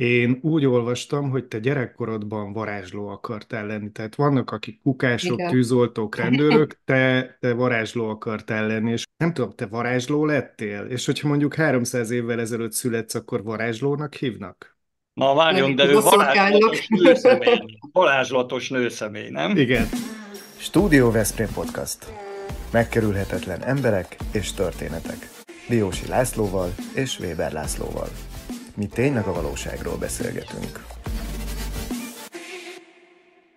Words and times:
Én 0.00 0.38
úgy 0.42 0.66
olvastam, 0.66 1.30
hogy 1.30 1.44
te 1.44 1.58
gyerekkorodban 1.58 2.52
varázsló 2.52 3.08
akartál 3.08 3.66
lenni. 3.66 3.90
Tehát 3.92 4.14
vannak, 4.14 4.50
akik 4.50 4.80
kukások, 4.82 5.38
Igen. 5.38 5.50
tűzoltók, 5.50 6.16
rendőrök, 6.22 6.78
te, 6.84 7.36
te 7.40 7.52
varázsló 7.52 8.08
akartál 8.08 8.66
lenni, 8.66 8.90
és 8.90 9.04
nem 9.16 9.32
tudom, 9.32 9.50
te 9.50 9.66
varázsló 9.66 10.24
lettél? 10.24 10.80
És 10.88 11.06
hogyha 11.06 11.28
mondjuk 11.28 11.54
300 11.54 12.10
évvel 12.10 12.40
ezelőtt 12.40 12.72
születsz, 12.72 13.14
akkor 13.14 13.42
varázslónak 13.42 14.14
hívnak? 14.14 14.76
Na 15.12 15.34
várjon, 15.34 15.74
de 15.74 15.84
ő 15.84 16.00
varázslatos 16.00 16.86
nőszemély. 16.88 17.78
Varázslatos 17.92 18.68
nőszemély, 18.68 19.30
nem? 19.30 19.56
Igen. 19.56 19.86
Stúdió 20.56 21.10
Veszprém 21.10 21.48
Podcast. 21.54 22.12
Megkerülhetetlen 22.72 23.62
emberek 23.62 24.16
és 24.32 24.52
történetek. 24.52 25.28
Diósi 25.68 26.06
Lászlóval 26.06 26.74
és 26.94 27.18
Weber 27.18 27.52
Lászlóval. 27.52 28.29
Mi 28.76 28.86
tényleg 28.86 29.26
a 29.26 29.32
valóságról 29.32 29.96
beszélgetünk. 29.96 30.84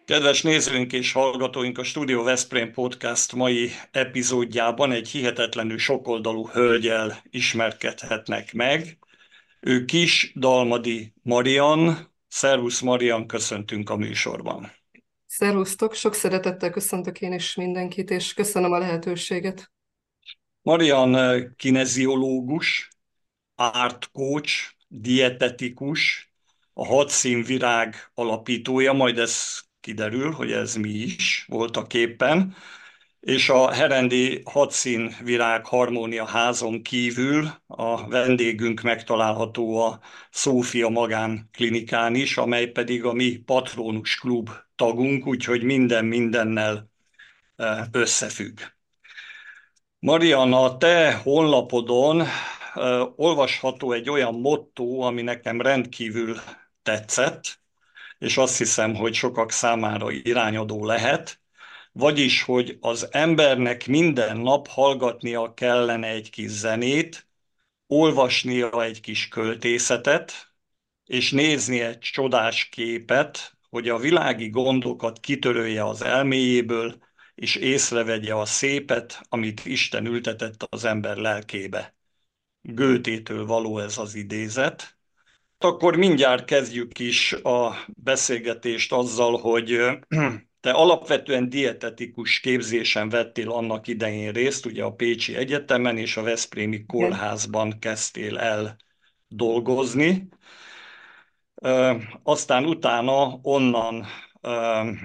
Kedves 0.06 0.42
nézőink 0.42 0.94
és 0.94 1.12
hallgatóink, 1.12 1.78
a 1.78 1.84
Studio 1.84 2.24
Veszprém 2.24 2.72
Podcast 2.72 3.34
mai 3.34 3.70
epizódjában 3.92 4.92
egy 4.92 5.08
hihetetlenül 5.08 5.78
sokoldalú 5.78 6.48
hölgyel 6.48 7.24
ismerkedhetnek 7.30 8.54
meg. 8.54 8.98
Ő 9.60 9.86
Kis 9.86 10.32
Dalmadi 10.36 11.14
Marian. 11.22 12.12
Szervusz 12.28 12.80
Marian, 12.80 13.28
köszöntünk 13.28 13.90
a 13.90 13.96
műsorban. 13.96 14.72
Szervusztok, 15.26 15.94
sok 15.94 16.14
szeretettel 16.14 16.70
köszöntök 16.70 17.22
én 17.22 17.34
is 17.34 17.56
mindenkit, 17.56 18.10
és 18.10 18.34
köszönöm 18.34 18.72
a 18.72 18.78
lehetőséget. 18.78 19.72
Marian 20.62 21.16
eh, 21.16 21.44
kineziológus, 21.56 22.90
art 23.56 24.12
coach, 24.12 24.73
dietetikus, 25.02 26.32
a 26.74 26.86
hat 26.86 27.10
színvirág 27.10 27.96
alapítója, 28.14 28.94
majd 28.94 29.18
ez 29.18 29.60
kiderül, 29.80 30.32
hogy 30.32 30.52
ez 30.52 30.76
mi 30.76 30.90
is 30.90 31.46
volt 31.48 31.78
a 31.78 31.88
képen, 31.88 32.56
és 33.20 33.50
a 33.50 33.72
Herendi 33.72 34.42
Hadszínvirág 34.46 35.66
Harmónia 35.66 36.26
házon 36.26 36.82
kívül 36.82 37.50
a 37.68 38.08
vendégünk 38.08 38.82
megtalálható 38.82 39.78
a 39.78 40.00
Szófia 40.32 40.90
Magánklinikán 40.90 42.16
is, 42.16 42.38
amely 42.38 42.68
pedig 42.68 43.06
a 43.06 43.14
mi 43.14 43.38
Patronus 43.38 44.16
Klub 44.16 44.50
tagunk, 44.76 45.28
úgyhogy 45.28 45.64
minden 45.64 46.06
mindennel 46.06 46.90
eh, 47.56 47.84
összefügg. 47.92 48.60
Mariana, 50.00 50.78
te 50.78 51.14
honlapodon 51.24 52.24
olvasható 53.16 53.92
egy 53.92 54.10
olyan 54.10 54.34
motto, 54.34 55.00
ami 55.00 55.22
nekem 55.22 55.62
rendkívül 55.62 56.38
tetszett, 56.84 57.60
és 58.20 58.38
azt 58.38 58.58
hiszem, 58.58 58.96
hogy 58.96 59.14
sokak 59.14 59.52
számára 59.52 60.12
irányadó 60.12 60.86
lehet, 60.86 61.42
vagyis, 61.92 62.42
hogy 62.44 62.78
az 62.82 63.08
embernek 63.12 63.88
minden 63.88 64.38
nap 64.38 64.68
hallgatnia 64.68 65.54
kellene 65.54 66.08
egy 66.08 66.30
kis 66.30 66.50
zenét, 66.50 67.28
olvasnia 67.88 68.84
egy 68.84 69.02
kis 69.02 69.28
költészetet, 69.28 70.54
és 71.06 71.32
nézni 71.32 71.80
egy 71.82 72.00
csodás 72.00 72.70
képet, 72.70 73.58
hogy 73.70 73.90
a 73.90 73.98
világi 73.98 74.50
gondokat 74.50 75.20
kitörölje 75.20 75.86
az 75.86 76.02
elméjéből, 76.02 76.98
és 77.36 77.56
észrevegye 77.56 78.34
a 78.34 78.46
szépet, 78.46 79.22
amit 79.30 79.66
Isten 79.66 80.06
ültetett 80.06 80.64
az 80.70 80.86
ember 80.86 81.18
lelkébe. 81.18 81.96
Götétől 82.66 83.46
való 83.46 83.80
ez 83.80 83.98
az 83.98 84.16
idézet. 84.16 84.98
Akkor 85.58 85.96
mindjárt 85.96 86.46
kezdjük 86.46 87.00
is 87.00 87.34
a 87.34 87.76
beszélgetést 87.88 88.92
azzal, 88.92 89.38
hogy 89.38 89.80
te 90.60 90.72
alapvetően 90.72 91.50
dietetikus 91.50 92.40
képzésen 92.40 93.10
vettél 93.10 93.52
annak 93.52 93.88
idején 93.88 94.32
részt, 94.32 94.66
ugye 94.66 94.84
a 94.84 94.94
Pécsi 94.94 95.36
Egyetemen 95.36 95.98
és 95.98 96.18
a 96.18 96.22
Veszprémi 96.22 96.86
Kórházban 96.86 97.80
kezdtél 97.80 98.38
el 98.38 98.78
dolgozni. 99.28 100.28
Aztán 102.24 102.66
utána 102.66 103.40
onnan 103.42 104.06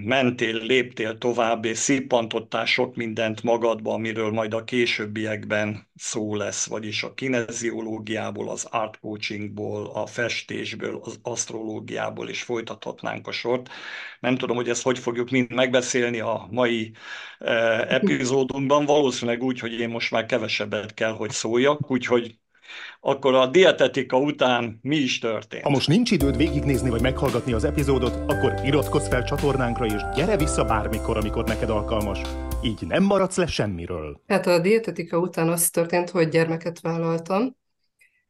mentél, 0.00 0.56
léptél 0.64 1.18
tovább, 1.18 1.64
és 1.64 1.78
szippantottál 1.78 2.64
sok 2.64 2.96
mindent 2.96 3.42
magadba, 3.42 3.92
amiről 3.92 4.30
majd 4.30 4.54
a 4.54 4.64
későbbiekben 4.64 5.88
szó 5.94 6.34
lesz, 6.34 6.66
vagyis 6.66 7.02
a 7.02 7.14
kineziológiából, 7.14 8.50
az 8.50 8.64
art 8.64 9.00
coachingból, 9.00 9.90
a 9.94 10.06
festésből, 10.06 11.00
az 11.02 11.18
asztrológiából, 11.22 12.28
és 12.28 12.42
folytathatnánk 12.42 13.26
a 13.26 13.32
sort. 13.32 13.68
Nem 14.20 14.36
tudom, 14.36 14.56
hogy 14.56 14.68
ezt 14.68 14.82
hogy 14.82 14.98
fogjuk 14.98 15.30
mind 15.30 15.52
megbeszélni 15.52 16.20
a 16.20 16.48
mai 16.50 16.92
epizódunkban, 17.88 18.84
valószínűleg 18.84 19.42
úgy, 19.42 19.58
hogy 19.58 19.72
én 19.72 19.88
most 19.88 20.10
már 20.10 20.26
kevesebbet 20.26 20.94
kell, 20.94 21.12
hogy 21.12 21.30
szóljak, 21.30 21.90
úgyhogy 21.90 22.38
akkor 23.00 23.34
a 23.34 23.46
dietetika 23.46 24.18
után 24.18 24.78
mi 24.82 24.96
is 24.96 25.18
történt? 25.18 25.62
Ha 25.62 25.70
most 25.70 25.88
nincs 25.88 26.10
időd 26.10 26.36
végignézni 26.36 26.90
vagy 26.90 27.00
meghallgatni 27.00 27.52
az 27.52 27.64
epizódot, 27.64 28.30
akkor 28.30 28.54
iratkozz 28.64 29.08
fel 29.08 29.24
csatornánkra, 29.24 29.86
és 29.86 30.00
gyere 30.14 30.36
vissza 30.36 30.64
bármikor, 30.64 31.16
amikor 31.16 31.44
neked 31.44 31.70
alkalmas. 31.70 32.20
Így 32.62 32.86
nem 32.86 33.02
maradsz 33.02 33.36
le 33.36 33.46
semmiről. 33.46 34.20
Hát 34.26 34.46
a 34.46 34.58
dietetika 34.58 35.18
után 35.18 35.48
az 35.48 35.70
történt, 35.70 36.10
hogy 36.10 36.28
gyermeket 36.28 36.80
vállaltam, 36.80 37.56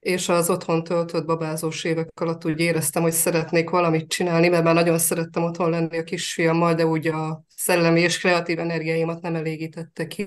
és 0.00 0.28
az 0.28 0.50
otthon 0.50 0.84
töltött 0.84 1.24
babázós 1.24 1.84
évek 1.84 2.20
alatt 2.20 2.44
úgy 2.44 2.60
éreztem, 2.60 3.02
hogy 3.02 3.12
szeretnék 3.12 3.70
valamit 3.70 4.08
csinálni, 4.08 4.48
mert 4.48 4.64
már 4.64 4.74
nagyon 4.74 4.98
szerettem 4.98 5.42
otthon 5.42 5.70
lenni 5.70 5.98
a 5.98 6.02
kisfiammal, 6.02 6.74
de 6.74 6.86
úgy 6.86 7.06
a 7.06 7.42
szellemi 7.56 8.00
és 8.00 8.18
kreatív 8.18 8.58
energiáimat 8.58 9.20
nem 9.20 9.34
elégítette 9.34 10.06
ki, 10.06 10.22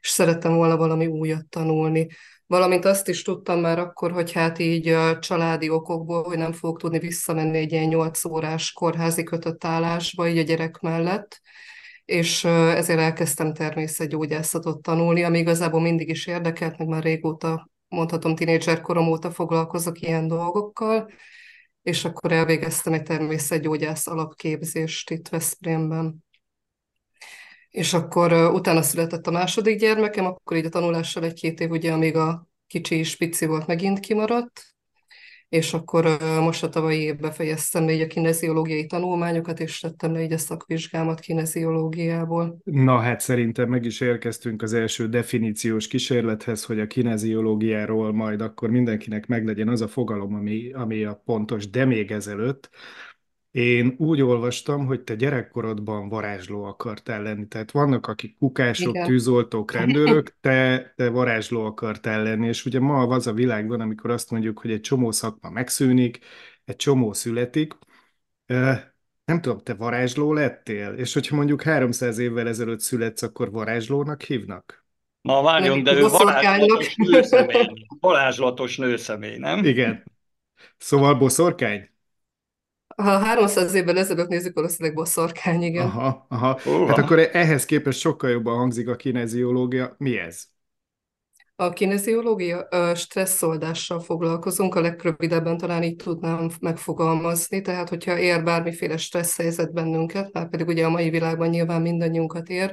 és 0.00 0.08
szerettem 0.08 0.54
volna 0.54 0.76
valami 0.76 1.06
újat 1.06 1.46
tanulni. 1.48 2.06
Valamint 2.52 2.84
azt 2.84 3.08
is 3.08 3.22
tudtam 3.22 3.60
már 3.60 3.78
akkor, 3.78 4.12
hogy 4.12 4.32
hát 4.32 4.58
így 4.58 4.88
a 4.88 5.18
családi 5.18 5.68
okokból, 5.68 6.22
hogy 6.22 6.38
nem 6.38 6.52
fogok 6.52 6.80
tudni 6.80 6.98
visszamenni 6.98 7.58
egy 7.58 7.72
ilyen 7.72 7.88
8 7.88 8.24
órás 8.24 8.72
kórházi 8.72 9.22
kötött 9.22 9.64
állásba, 9.64 10.28
így 10.28 10.38
a 10.38 10.42
gyerek 10.42 10.80
mellett, 10.80 11.40
és 12.04 12.44
ezért 12.44 12.98
elkezdtem 12.98 13.52
természetgyógyászatot 13.52 14.82
tanulni, 14.82 15.22
ami 15.22 15.38
igazából 15.38 15.80
mindig 15.80 16.08
is 16.08 16.26
érdekelt, 16.26 16.78
meg 16.78 16.88
már 16.88 17.02
régóta, 17.02 17.70
mondhatom, 17.88 18.34
tinédzser 18.34 18.80
korom 18.80 19.08
óta 19.08 19.30
foglalkozok 19.30 20.00
ilyen 20.00 20.28
dolgokkal, 20.28 21.10
és 21.82 22.04
akkor 22.04 22.32
elvégeztem 22.32 22.92
egy 22.92 23.02
természetgyógyász 23.02 24.06
alapképzést 24.06 25.10
itt 25.10 25.28
Veszprémben. 25.28 26.24
És 27.72 27.92
akkor 27.92 28.32
utána 28.32 28.82
született 28.82 29.26
a 29.26 29.30
második 29.30 29.78
gyermekem, 29.78 30.24
akkor 30.24 30.56
így 30.56 30.64
a 30.64 30.68
tanulással 30.68 31.24
egy-két 31.24 31.60
év, 31.60 31.70
ugye, 31.70 31.92
amíg 31.92 32.16
a 32.16 32.48
kicsi 32.66 32.98
is 32.98 33.16
pici 33.16 33.46
volt, 33.46 33.66
megint 33.66 34.00
kimaradt, 34.00 34.72
és 35.48 35.74
akkor 35.74 36.18
most 36.40 36.62
a 36.62 36.68
tavalyi 36.68 37.00
évben 37.00 37.32
fejeztem 37.32 37.88
így 37.88 38.00
a 38.00 38.06
kineziológiai 38.06 38.86
tanulmányokat, 38.86 39.60
és 39.60 39.80
tettem 39.80 40.12
le 40.12 40.22
így 40.22 40.32
a 40.32 40.38
szakvizsgámat 40.38 41.20
kineziológiából. 41.20 42.58
Na 42.64 42.98
hát 42.98 43.20
szerintem 43.20 43.68
meg 43.68 43.84
is 43.84 44.00
érkeztünk 44.00 44.62
az 44.62 44.72
első 44.72 45.08
definíciós 45.08 45.86
kísérlethez, 45.86 46.64
hogy 46.64 46.80
a 46.80 46.86
kineziológiáról 46.86 48.12
majd 48.12 48.40
akkor 48.40 48.70
mindenkinek 48.70 49.26
meglegyen 49.26 49.68
az 49.68 49.80
a 49.80 49.88
fogalom, 49.88 50.34
ami, 50.34 50.72
ami 50.72 51.04
a 51.04 51.22
pontos, 51.24 51.70
de 51.70 51.84
még 51.84 52.10
ezelőtt, 52.10 52.70
én 53.52 53.94
úgy 53.98 54.22
olvastam, 54.22 54.86
hogy 54.86 55.00
te 55.00 55.14
gyerekkorodban 55.14 56.08
varázsló 56.08 56.64
akartál 56.64 57.22
lenni. 57.22 57.46
Tehát 57.46 57.70
vannak, 57.70 58.06
akik 58.06 58.36
kukások, 58.38 58.94
Igen. 58.94 59.06
tűzoltók, 59.06 59.72
rendőrök, 59.78 60.36
te, 60.40 60.92
te 60.96 61.08
varázsló 61.08 61.64
akartál 61.64 62.22
lenni. 62.22 62.46
És 62.46 62.64
ugye 62.64 62.80
ma 62.80 63.02
az 63.02 63.26
a 63.26 63.32
világban, 63.32 63.80
amikor 63.80 64.10
azt 64.10 64.30
mondjuk, 64.30 64.58
hogy 64.58 64.70
egy 64.70 64.80
csomó 64.80 65.10
szakma 65.10 65.50
megszűnik, 65.50 66.18
egy 66.64 66.76
csomó 66.76 67.12
születik. 67.12 67.74
Nem 69.24 69.40
tudom, 69.40 69.58
te 69.58 69.74
varázsló 69.74 70.32
lettél? 70.32 70.92
És 70.92 71.12
hogyha 71.12 71.36
mondjuk 71.36 71.62
300 71.62 72.18
évvel 72.18 72.48
ezelőtt 72.48 72.80
születsz, 72.80 73.22
akkor 73.22 73.50
varázslónak 73.50 74.22
hívnak? 74.22 74.86
Na 75.20 75.42
várjon, 75.42 75.82
de 75.82 75.94
ő 75.94 76.06
varázslatos 76.08 76.94
nőszemély. 76.96 77.86
Varázslatos 78.00 78.76
nőszemély, 78.76 79.36
nem? 79.36 79.64
Igen. 79.64 80.04
Szóval 80.76 81.14
boszorkány? 81.14 81.91
Ha 82.96 83.18
300 83.18 83.74
évvel 83.74 83.98
ezelőtt 83.98 84.28
nézzük, 84.28 84.54
valószínűleg 84.54 84.96
boszorkány, 84.96 85.62
igen. 85.62 85.86
Aha, 85.86 86.26
aha. 86.28 86.60
Húha. 86.64 86.86
Hát 86.86 86.98
akkor 86.98 87.18
ehhez 87.18 87.64
képest 87.64 87.98
sokkal 87.98 88.30
jobban 88.30 88.56
hangzik 88.56 88.88
a 88.88 88.96
kineziológia. 88.96 89.94
Mi 89.98 90.18
ez? 90.18 90.44
A 91.56 91.70
kineziológia 91.70 92.68
stresszoldással 92.94 94.00
foglalkozunk, 94.00 94.74
a 94.74 94.80
legrövidebben 94.80 95.56
talán 95.56 95.82
így 95.82 95.96
tudnám 95.96 96.50
megfogalmazni, 96.60 97.60
tehát 97.60 97.88
hogyha 97.88 98.18
ér 98.18 98.42
bármiféle 98.42 98.96
stressz 98.96 99.36
helyzet 99.36 99.72
bennünket, 99.72 100.32
már 100.32 100.48
pedig 100.48 100.66
ugye 100.66 100.84
a 100.84 100.90
mai 100.90 101.10
világban 101.10 101.48
nyilván 101.48 101.82
mindannyiunkat 101.82 102.48
ér, 102.48 102.72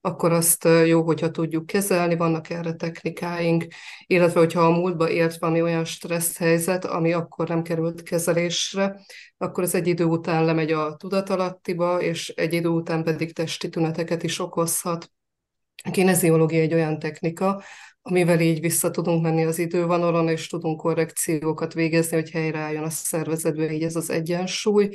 akkor 0.00 0.32
azt 0.32 0.68
jó, 0.86 1.02
hogyha 1.02 1.30
tudjuk 1.30 1.66
kezelni, 1.66 2.16
vannak 2.16 2.50
erre 2.50 2.74
technikáink, 2.74 3.66
illetve 4.06 4.40
hogyha 4.40 4.60
a 4.60 4.70
múltba 4.70 5.10
ért 5.10 5.38
valami 5.38 5.62
olyan 5.62 5.84
stressz 5.84 6.36
helyzet, 6.36 6.84
ami 6.84 7.12
akkor 7.12 7.48
nem 7.48 7.62
került 7.62 8.02
kezelésre, 8.02 9.00
akkor 9.36 9.62
az 9.62 9.74
egy 9.74 9.86
idő 9.86 10.04
után 10.04 10.44
lemegy 10.44 10.72
a 10.72 10.96
tudatalattiba, 10.96 12.00
és 12.00 12.28
egy 12.28 12.52
idő 12.52 12.68
után 12.68 13.04
pedig 13.04 13.32
testi 13.32 13.68
tüneteket 13.68 14.22
is 14.22 14.38
okozhat. 14.38 15.10
A 15.84 15.90
kineziológia 15.90 16.60
egy 16.60 16.74
olyan 16.74 16.98
technika, 16.98 17.62
amivel 18.02 18.40
így 18.40 18.60
vissza 18.60 18.90
tudunk 18.90 19.22
menni 19.22 19.44
az 19.44 19.58
idővonalon, 19.58 20.28
és 20.28 20.46
tudunk 20.46 20.80
korrekciókat 20.80 21.74
végezni, 21.74 22.16
hogy 22.16 22.30
helyreálljon 22.30 22.84
a 22.84 22.90
szervezetbe 22.90 23.72
így 23.72 23.82
ez 23.82 23.96
az 23.96 24.10
egyensúly, 24.10 24.88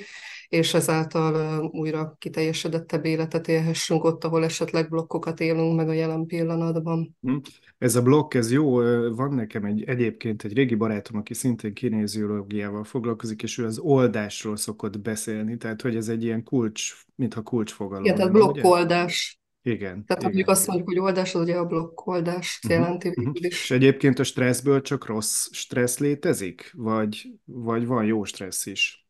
és 0.56 0.74
ezáltal 0.74 1.64
újra 1.74 2.16
kiteljesedettebb 2.20 3.06
életet 3.06 3.48
élhessünk 3.48 4.04
ott, 4.04 4.24
ahol 4.24 4.44
esetleg 4.44 4.90
blokkokat 4.90 5.40
élünk 5.40 5.76
meg 5.76 5.90
a 5.90 5.94
jelen 5.94 6.26
pillanatban. 6.26 7.16
Hm. 7.22 7.38
Ez 7.78 7.96
a 7.96 8.02
blokk, 8.02 8.34
ez 8.34 8.52
jó, 8.52 8.74
van 9.16 9.34
nekem 9.34 9.66
egy, 9.66 9.84
egyébként 9.84 10.44
egy 10.44 10.54
régi 10.54 10.76
barátom, 10.76 11.18
aki 11.18 11.34
szintén 11.34 11.74
kinéziológiával 11.74 12.84
foglalkozik, 12.84 13.44
és 13.44 13.58
ő 13.58 13.66
az 13.66 13.80
oldásról 13.80 14.58
szokott 14.58 15.00
beszélni, 15.00 15.58
tehát 15.58 15.82
hogy 15.82 15.96
ez 15.96 16.08
egy 16.08 16.24
ilyen 16.24 16.44
kulcs, 16.44 16.94
mintha 17.16 17.42
kulcsfogalom. 17.42 18.04
Igen, 18.04 18.16
tehát 18.16 18.32
blokkoldás. 18.32 19.40
Igen. 19.62 20.06
Tehát 20.06 20.34
igen. 20.34 20.46
ha 20.46 20.52
azt 20.52 20.68
mondjuk, 20.68 20.88
hogy 20.88 21.00
oldás, 21.00 21.36
az 21.36 21.42
ugye 21.42 21.56
a 21.56 21.66
blokkoldás 21.66 22.60
uh-huh, 22.64 22.82
jelenti 22.82 23.08
uh-huh. 23.08 23.34
is. 23.34 23.48
És 23.48 23.72
egyébként 23.72 24.20
a 24.20 24.24
stresszből 24.24 24.82
csak 24.82 25.06
rossz 25.06 25.48
stressz 25.52 26.00
létezik? 26.00 26.72
Vagy, 26.76 27.28
vagy 27.46 27.86
van 27.86 28.06
jó 28.06 28.24
stressz 28.24 28.66
is? 28.66 29.05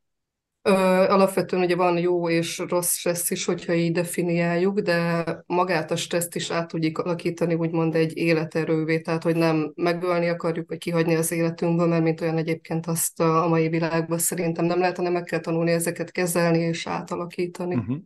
Alapvetően 0.67 1.63
ugye 1.63 1.75
van 1.75 1.97
jó 1.97 2.29
és 2.29 2.57
rossz 2.57 2.95
stressz 2.95 3.31
is, 3.31 3.45
hogyha 3.45 3.73
így 3.73 3.91
definiáljuk, 3.91 4.79
de 4.79 5.23
magát 5.45 5.91
a 5.91 5.95
stresszt 5.95 6.35
is 6.35 6.51
át 6.51 6.67
tudjuk 6.67 6.97
alakítani, 6.97 7.53
úgymond 7.53 7.95
egy 7.95 8.17
életerővé, 8.17 8.99
tehát 8.99 9.23
hogy 9.23 9.35
nem 9.35 9.71
megölni 9.75 10.29
akarjuk, 10.29 10.69
vagy 10.69 10.77
kihagyni 10.77 11.15
az 11.15 11.31
életünkből, 11.31 11.87
mert 11.87 12.03
mint 12.03 12.21
olyan 12.21 12.37
egyébként 12.37 12.87
azt 12.87 13.19
a 13.19 13.47
mai 13.47 13.69
világban 13.69 14.17
szerintem 14.17 14.65
nem 14.65 14.79
lehet, 14.79 14.97
hanem 14.97 15.13
meg 15.13 15.23
kell 15.23 15.39
tanulni 15.39 15.71
ezeket 15.71 16.11
kezelni 16.11 16.59
és 16.59 16.87
átalakítani. 16.87 17.75
Uh-huh. 17.75 17.97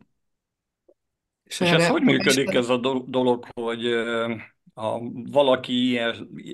És, 1.44 1.60
és 1.60 1.70
ez 1.70 1.88
hogy 1.88 2.02
működik 2.02 2.54
ez 2.54 2.68
a 2.68 3.04
dolog, 3.06 3.46
hogy 3.54 3.84
ha 4.74 5.00
valaki 5.30 6.00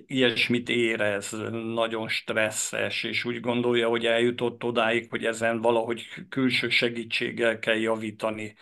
ilyesmit 0.07 0.69
érez, 0.69 1.31
nagyon 1.75 2.09
stresszes, 2.09 3.03
és 3.05 3.25
úgy 3.25 3.41
gondolja, 3.41 3.89
hogy 3.89 4.07
eljutott 4.07 4.65
odáig, 4.65 5.07
hogy 5.11 5.25
ezen 5.25 5.61
valahogy 5.61 6.07
külső 6.29 6.69
segítséggel 6.69 7.59
kell 7.59 7.77
javítani, 7.77 8.55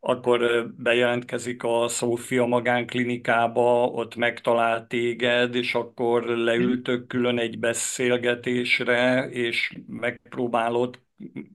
akkor 0.00 0.68
bejelentkezik 0.76 1.62
a 1.62 1.88
Szófia 1.88 2.46
magánklinikába, 2.46 3.86
ott 3.86 4.16
megtalál 4.16 4.86
téged, 4.86 5.54
és 5.54 5.74
akkor 5.74 6.24
leültök 6.24 7.06
külön 7.06 7.38
egy 7.38 7.58
beszélgetésre, 7.58 9.28
és 9.30 9.72
megpróbálod 9.86 11.00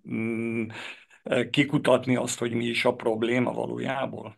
mm, 0.09 0.67
kikutatni 1.49 2.15
azt, 2.15 2.39
hogy 2.39 2.51
mi 2.53 2.65
is 2.65 2.85
a 2.85 2.95
probléma 2.95 3.53
valójában. 3.53 4.37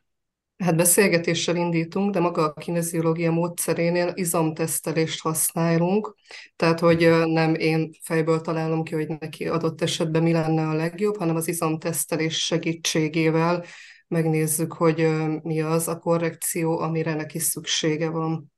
Hát 0.58 0.76
beszélgetéssel 0.76 1.56
indítunk, 1.56 2.14
de 2.14 2.20
maga 2.20 2.44
a 2.44 2.54
kineziológia 2.54 3.32
módszerénél 3.32 4.12
izomtesztelést 4.14 5.22
használunk, 5.22 6.16
tehát 6.56 6.80
hogy 6.80 7.10
nem 7.26 7.56
én 7.56 7.90
fejből 8.02 8.42
találom 8.42 8.84
ki, 8.84 8.94
hogy 8.94 9.08
neki 9.20 9.48
adott 9.48 9.82
esetben 9.82 10.24
mi 10.24 10.32
lenne 10.32 10.68
a 10.68 10.74
legjobb, 10.74 11.18
hanem 11.18 11.36
az 11.36 11.48
izomtesztelés 11.48 12.46
segítségével 12.46 13.66
megnézzük, 14.08 14.74
hogy 14.74 15.08
mi 15.42 15.62
az 15.62 15.88
a 15.88 15.98
korrekció, 15.98 16.80
amire 16.80 17.14
neki 17.14 17.40
szüksége 17.40 18.10
van. 18.10 18.52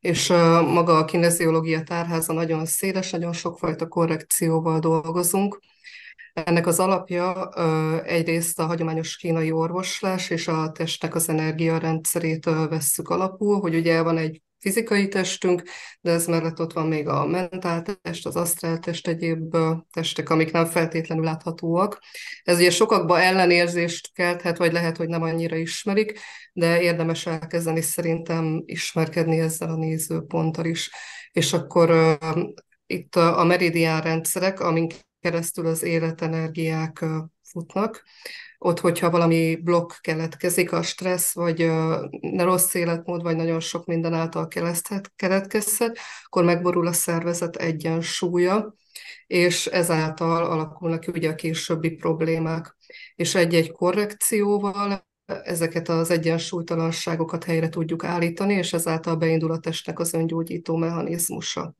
És 0.00 0.28
maga 0.66 0.98
a 0.98 1.04
kineziológia 1.04 1.82
tárháza 1.82 2.32
nagyon 2.32 2.66
széles, 2.66 3.10
nagyon 3.10 3.32
sokfajta 3.32 3.88
korrekcióval 3.88 4.78
dolgozunk, 4.78 5.58
ennek 6.34 6.66
az 6.66 6.80
alapja 6.80 7.50
egyrészt 8.04 8.58
a 8.58 8.66
hagyományos 8.66 9.16
kínai 9.16 9.52
orvoslás 9.52 10.30
és 10.30 10.48
a 10.48 10.72
testnek 10.72 11.14
az 11.14 11.28
energiarendszerét 11.28 12.44
vesszük 12.44 13.08
alapul, 13.08 13.60
hogy 13.60 13.74
ugye 13.74 14.02
van 14.02 14.18
egy 14.18 14.42
fizikai 14.58 15.08
testünk, 15.08 15.62
de 16.00 16.10
ez 16.10 16.26
mellett 16.26 16.60
ott 16.60 16.72
van 16.72 16.86
még 16.86 17.08
a 17.08 17.26
mentáltest, 17.26 18.26
az 18.26 18.36
asztráltest, 18.36 19.08
egyéb 19.08 19.56
testek, 19.92 20.30
amik 20.30 20.52
nem 20.52 20.66
feltétlenül 20.66 21.24
láthatóak. 21.24 21.98
Ez 22.42 22.58
ugye 22.58 22.70
sokakban 22.70 23.20
ellenérzést 23.20 24.12
kelthet, 24.12 24.58
vagy 24.58 24.72
lehet, 24.72 24.96
hogy 24.96 25.08
nem 25.08 25.22
annyira 25.22 25.56
ismerik, 25.56 26.18
de 26.52 26.80
érdemes 26.80 27.26
elkezdeni 27.26 27.80
szerintem 27.80 28.62
ismerkedni 28.66 29.40
ezzel 29.40 29.70
a 29.70 29.76
nézőponttal 29.76 30.64
is. 30.64 30.90
És 31.32 31.52
akkor 31.52 32.18
itt 32.86 33.16
a 33.16 33.44
meridián 33.44 34.02
rendszerek, 34.02 34.60
amink 34.60 34.92
keresztül 35.24 35.66
az 35.66 35.82
életenergiák 35.82 37.04
futnak. 37.42 38.02
Ott, 38.58 38.80
hogyha 38.80 39.10
valami 39.10 39.56
blokk 39.56 39.92
keletkezik, 40.00 40.72
a 40.72 40.82
stressz, 40.82 41.34
vagy 41.34 41.58
ne 42.20 42.44
rossz 42.44 42.74
életmód, 42.74 43.22
vagy 43.22 43.36
nagyon 43.36 43.60
sok 43.60 43.86
minden 43.86 44.12
által 44.14 44.48
keletkezhet, 45.16 45.98
akkor 46.24 46.44
megborul 46.44 46.86
a 46.86 46.92
szervezet 46.92 47.56
egyensúlya, 47.56 48.74
és 49.26 49.66
ezáltal 49.66 50.44
alakulnak 50.44 51.04
ugye 51.08 51.30
a 51.30 51.34
későbbi 51.34 51.90
problémák. 51.90 52.76
És 53.14 53.34
egy-egy 53.34 53.72
korrekcióval 53.72 55.06
ezeket 55.26 55.88
az 55.88 56.10
egyensúlytalanságokat 56.10 57.44
helyre 57.44 57.68
tudjuk 57.68 58.04
állítani, 58.04 58.54
és 58.54 58.72
ezáltal 58.72 59.16
beindul 59.16 59.50
a 59.50 59.58
testnek 59.58 59.98
az 59.98 60.14
öngyógyító 60.14 60.76
mechanizmusa. 60.76 61.74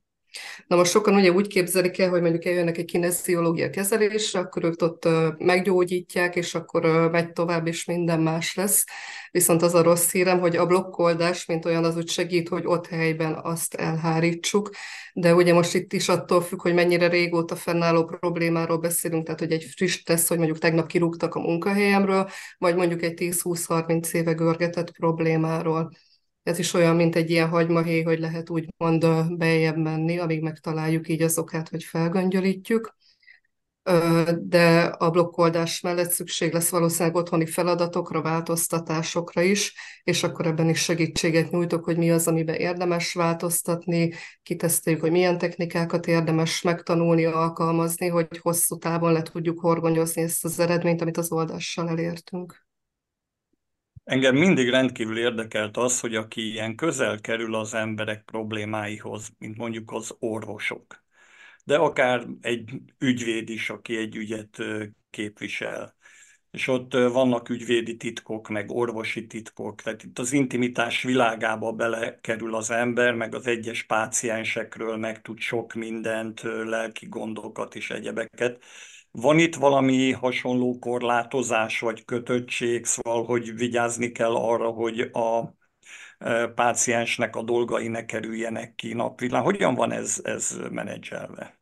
Na 0.67 0.75
most 0.75 0.91
sokan 0.91 1.15
ugye 1.15 1.31
úgy 1.31 1.47
képzelik 1.47 1.99
el, 1.99 2.09
hogy 2.09 2.21
mondjuk 2.21 2.45
eljönnek 2.45 2.77
egy 2.77 2.85
kinesziológia 2.85 3.69
kezelésre, 3.69 4.39
akkor 4.39 4.63
ők 4.63 4.81
ott 4.81 5.07
meggyógyítják, 5.37 6.35
és 6.35 6.55
akkor 6.55 7.09
megy 7.11 7.31
tovább, 7.31 7.67
és 7.67 7.85
minden 7.85 8.19
más 8.19 8.55
lesz. 8.55 8.83
Viszont 9.31 9.61
az 9.61 9.73
a 9.73 9.83
rossz 9.83 10.11
hírem, 10.11 10.39
hogy 10.39 10.55
a 10.55 10.65
blokkoldás, 10.65 11.45
mint 11.45 11.65
olyan, 11.65 11.83
az 11.83 11.95
úgy 11.97 12.09
segít, 12.09 12.49
hogy 12.49 12.65
ott 12.65 12.87
helyben 12.87 13.39
azt 13.43 13.73
elhárítsuk. 13.73 14.69
De 15.13 15.33
ugye 15.33 15.53
most 15.53 15.73
itt 15.73 15.93
is 15.93 16.09
attól 16.09 16.41
függ, 16.41 16.61
hogy 16.61 16.73
mennyire 16.73 17.07
régóta 17.07 17.55
fennálló 17.55 18.05
problémáról 18.05 18.77
beszélünk, 18.77 19.25
tehát 19.25 19.39
hogy 19.39 19.51
egy 19.51 19.63
friss 19.75 20.03
tesz, 20.03 20.27
hogy 20.27 20.37
mondjuk 20.37 20.57
tegnap 20.57 20.87
kirúgtak 20.87 21.35
a 21.35 21.39
munkahelyemről, 21.39 22.29
vagy 22.57 22.75
mondjuk 22.75 23.01
egy 23.01 23.13
10-20-30 23.15 24.11
éve 24.11 24.33
görgetett 24.33 24.91
problémáról 24.91 25.91
ez 26.45 26.59
is 26.59 26.73
olyan, 26.73 26.95
mint 26.95 27.15
egy 27.15 27.29
ilyen 27.29 27.49
hagymahéj, 27.49 28.03
hogy 28.03 28.19
lehet 28.19 28.49
úgymond 28.49 29.05
bejebb 29.37 29.77
menni, 29.77 30.17
amíg 30.17 30.41
megtaláljuk 30.41 31.07
így 31.07 31.21
az 31.21 31.37
okát, 31.37 31.69
hogy 31.69 31.83
felgöngyölítjük. 31.83 32.95
De 34.39 34.81
a 34.83 35.09
blokkoldás 35.09 35.81
mellett 35.81 36.11
szükség 36.11 36.53
lesz 36.53 36.69
valószínűleg 36.69 37.15
otthoni 37.15 37.45
feladatokra, 37.45 38.21
változtatásokra 38.21 39.41
is, 39.41 39.75
és 40.03 40.23
akkor 40.23 40.45
ebben 40.45 40.69
is 40.69 40.79
segítséget 40.79 41.51
nyújtok, 41.51 41.83
hogy 41.83 41.97
mi 41.97 42.11
az, 42.11 42.27
amiben 42.27 42.55
érdemes 42.55 43.13
változtatni, 43.13 44.13
kiteszteljük, 44.43 45.01
hogy 45.01 45.11
milyen 45.11 45.37
technikákat 45.37 46.07
érdemes 46.07 46.61
megtanulni, 46.61 47.25
alkalmazni, 47.25 48.07
hogy 48.07 48.37
hosszú 48.41 48.77
távon 48.77 49.11
le 49.11 49.21
tudjuk 49.21 49.59
horgonyozni 49.59 50.21
ezt 50.21 50.45
az 50.45 50.59
eredményt, 50.59 51.01
amit 51.01 51.17
az 51.17 51.31
oldással 51.31 51.89
elértünk. 51.89 52.64
Engem 54.05 54.35
mindig 54.35 54.69
rendkívül 54.69 55.17
érdekelt 55.17 55.77
az, 55.77 55.99
hogy 55.99 56.15
aki 56.15 56.51
ilyen 56.51 56.75
közel 56.75 57.19
kerül 57.21 57.55
az 57.55 57.73
emberek 57.73 58.23
problémáihoz, 58.23 59.29
mint 59.37 59.57
mondjuk 59.57 59.91
az 59.91 60.15
orvosok, 60.19 61.03
de 61.63 61.77
akár 61.77 62.25
egy 62.41 62.81
ügyvéd 62.99 63.49
is, 63.49 63.69
aki 63.69 63.97
egy 63.97 64.15
ügyet 64.15 64.57
képvisel, 65.09 65.95
és 66.51 66.67
ott 66.67 66.93
vannak 66.93 67.49
ügyvédi 67.49 67.97
titkok, 67.97 68.49
meg 68.49 68.71
orvosi 68.71 69.27
titkok, 69.27 69.81
tehát 69.81 70.03
itt 70.03 70.19
az 70.19 70.31
intimitás 70.31 71.03
világába 71.03 71.71
belekerül 71.71 72.55
az 72.55 72.69
ember, 72.71 73.13
meg 73.13 73.35
az 73.35 73.47
egyes 73.47 73.83
páciensekről 73.83 74.97
meg 74.97 75.21
tud 75.21 75.39
sok 75.39 75.73
mindent, 75.73 76.41
lelki 76.41 77.05
gondokat 77.09 77.75
és 77.75 77.89
egyebeket, 77.91 78.63
van 79.15 79.39
itt 79.39 79.55
valami 79.55 80.11
hasonló 80.11 80.79
korlátozás 80.79 81.79
vagy 81.79 82.05
kötöttség, 82.05 82.85
szóval, 82.85 83.25
hogy 83.25 83.55
vigyázni 83.55 84.11
kell 84.11 84.35
arra, 84.35 84.69
hogy 84.69 84.99
a 84.99 85.55
e, 86.17 86.47
páciensnek 86.47 87.35
a 87.35 87.43
dolgai 87.43 87.87
ne 87.87 88.05
kerüljenek 88.05 88.75
ki 88.75 88.93
napvilán. 88.93 89.43
Hogyan 89.43 89.75
van 89.75 89.91
ez, 89.91 90.19
ez 90.23 90.57
menedzselve? 90.71 91.59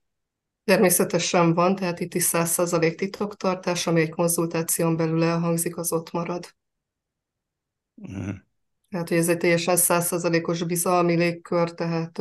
Természetesen 0.63 1.53
van, 1.53 1.75
tehát 1.75 1.99
itt 1.99 2.13
is 2.13 2.29
100% 2.31 2.95
titoktartás, 2.95 3.87
ami 3.87 4.01
egy 4.01 4.09
konzultáción 4.09 4.95
belül 4.95 5.23
elhangzik, 5.23 5.77
az 5.77 5.91
ott 5.91 6.11
marad. 6.11 6.55
Mm. 8.11 8.29
Tehát, 8.89 9.09
hogy 9.09 9.17
ez 9.17 9.29
egy 9.29 9.37
teljesen 9.37 9.75
100%-os 9.77 10.63
bizalmi 10.63 11.15
légkör, 11.15 11.73
tehát 11.73 12.19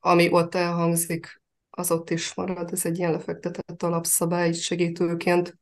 ami 0.00 0.30
ott 0.30 0.54
elhangzik, 0.54 1.42
az 1.78 1.90
ott 1.90 2.10
is 2.10 2.34
marad. 2.34 2.72
Ez 2.72 2.84
egy 2.84 2.98
ilyen 2.98 3.12
lefektetett 3.12 3.82
alapszabály 3.82 4.52
segítőként. 4.52 5.58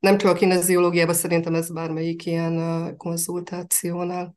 Nem 0.00 0.18
csak 0.18 0.30
a 0.30 0.34
kineziológiában, 0.34 1.14
szerintem 1.14 1.54
ez 1.54 1.72
bármelyik 1.72 2.26
ilyen 2.26 2.96
konzultációnál. 2.96 4.36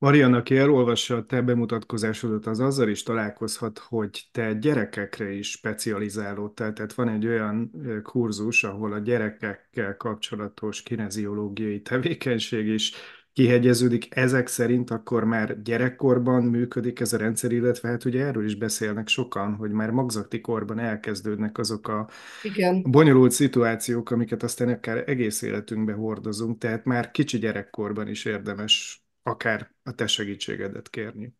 Marian, 0.00 0.34
aki 0.34 0.56
elolvassa 0.56 1.16
a 1.16 1.24
te 1.24 1.40
bemutatkozásodat, 1.40 2.46
az 2.46 2.60
azzal 2.60 2.88
is 2.88 3.02
találkozhat, 3.02 3.78
hogy 3.78 4.28
te 4.32 4.52
gyerekekre 4.52 5.32
is 5.32 5.50
specializálódtál, 5.50 6.72
tehát 6.72 6.92
van 6.92 7.08
egy 7.08 7.26
olyan 7.26 7.70
kurzus, 8.02 8.64
ahol 8.64 8.92
a 8.92 8.98
gyerekekkel 8.98 9.96
kapcsolatos 9.96 10.82
kineziológiai 10.82 11.80
tevékenység 11.80 12.66
is 12.66 12.92
kihegyeződik. 13.38 14.16
Ezek 14.16 14.46
szerint 14.46 14.90
akkor 14.90 15.24
már 15.24 15.62
gyerekkorban 15.62 16.42
működik 16.42 17.00
ez 17.00 17.12
a 17.12 17.16
rendszer, 17.16 17.52
illetve 17.52 17.88
hát 17.88 18.04
ugye 18.04 18.24
erről 18.24 18.44
is 18.44 18.54
beszélnek 18.54 19.08
sokan, 19.08 19.54
hogy 19.54 19.70
már 19.70 19.90
magzati 19.90 20.40
korban 20.40 20.78
elkezdődnek 20.78 21.58
azok 21.58 21.88
a 21.88 22.08
Igen. 22.42 22.82
bonyolult 22.82 23.30
szituációk, 23.30 24.10
amiket 24.10 24.42
aztán 24.42 24.68
akár 24.68 25.02
egész 25.06 25.42
életünkbe 25.42 25.92
hordozunk, 25.92 26.58
tehát 26.58 26.84
már 26.84 27.10
kicsi 27.10 27.38
gyerekkorban 27.38 28.08
is 28.08 28.24
érdemes 28.24 29.02
akár 29.22 29.70
a 29.82 29.92
te 29.92 30.06
segítségedet 30.06 30.90
kérni. 30.90 31.34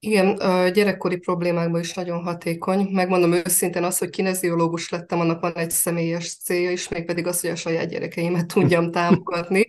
Igen, 0.00 0.36
a 0.36 0.68
gyerekkori 0.68 1.16
problémákban 1.16 1.80
is 1.80 1.94
nagyon 1.94 2.22
hatékony. 2.22 2.88
Megmondom 2.90 3.32
őszintén 3.32 3.82
azt, 3.82 3.98
hogy 3.98 4.10
kineziológus 4.10 4.90
lettem, 4.90 5.20
annak 5.20 5.40
van 5.40 5.52
egy 5.54 5.70
személyes 5.70 6.36
célja 6.36 6.70
is, 6.70 6.88
mégpedig 6.88 7.26
az, 7.26 7.40
hogy 7.40 7.50
a 7.50 7.56
saját 7.56 7.88
gyerekeimet 7.88 8.46
tudjam 8.46 8.90
támogatni. 8.90 9.68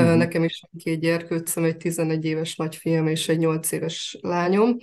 Uh-huh. 0.00 0.16
Nekem 0.16 0.44
is 0.44 0.60
van 0.60 0.82
két 0.82 1.00
gyerkőcöm, 1.00 1.64
egy 1.64 1.76
11 1.76 2.24
éves 2.24 2.56
nagyfiam 2.56 3.06
és 3.06 3.28
egy 3.28 3.38
8 3.38 3.72
éves 3.72 4.18
lányom, 4.20 4.76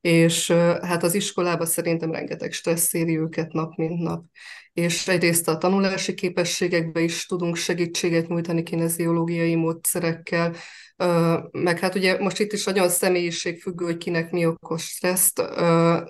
és 0.00 0.50
hát 0.82 1.02
az 1.02 1.14
iskolában 1.14 1.66
szerintem 1.66 2.12
rengeteg 2.12 2.52
stressz 2.52 2.94
éri 2.94 3.18
őket 3.18 3.52
nap, 3.52 3.76
mint 3.76 4.00
nap. 4.00 4.24
És 4.72 5.08
egyrészt 5.08 5.48
a 5.48 5.58
tanulási 5.58 6.14
képességekbe 6.14 7.00
is 7.00 7.26
tudunk 7.26 7.56
segítséget 7.56 8.28
nyújtani 8.28 8.62
kineziológiai 8.62 9.54
módszerekkel, 9.54 10.54
meg 11.50 11.78
hát 11.78 11.94
ugye 11.94 12.18
most 12.18 12.40
itt 12.40 12.52
is 12.52 12.64
nagyon 12.64 12.88
személyiségfüggő, 12.88 13.84
hogy 13.84 13.96
kinek 13.96 14.30
mi 14.30 14.46
okos 14.46 14.84
stresszt. 14.84 15.42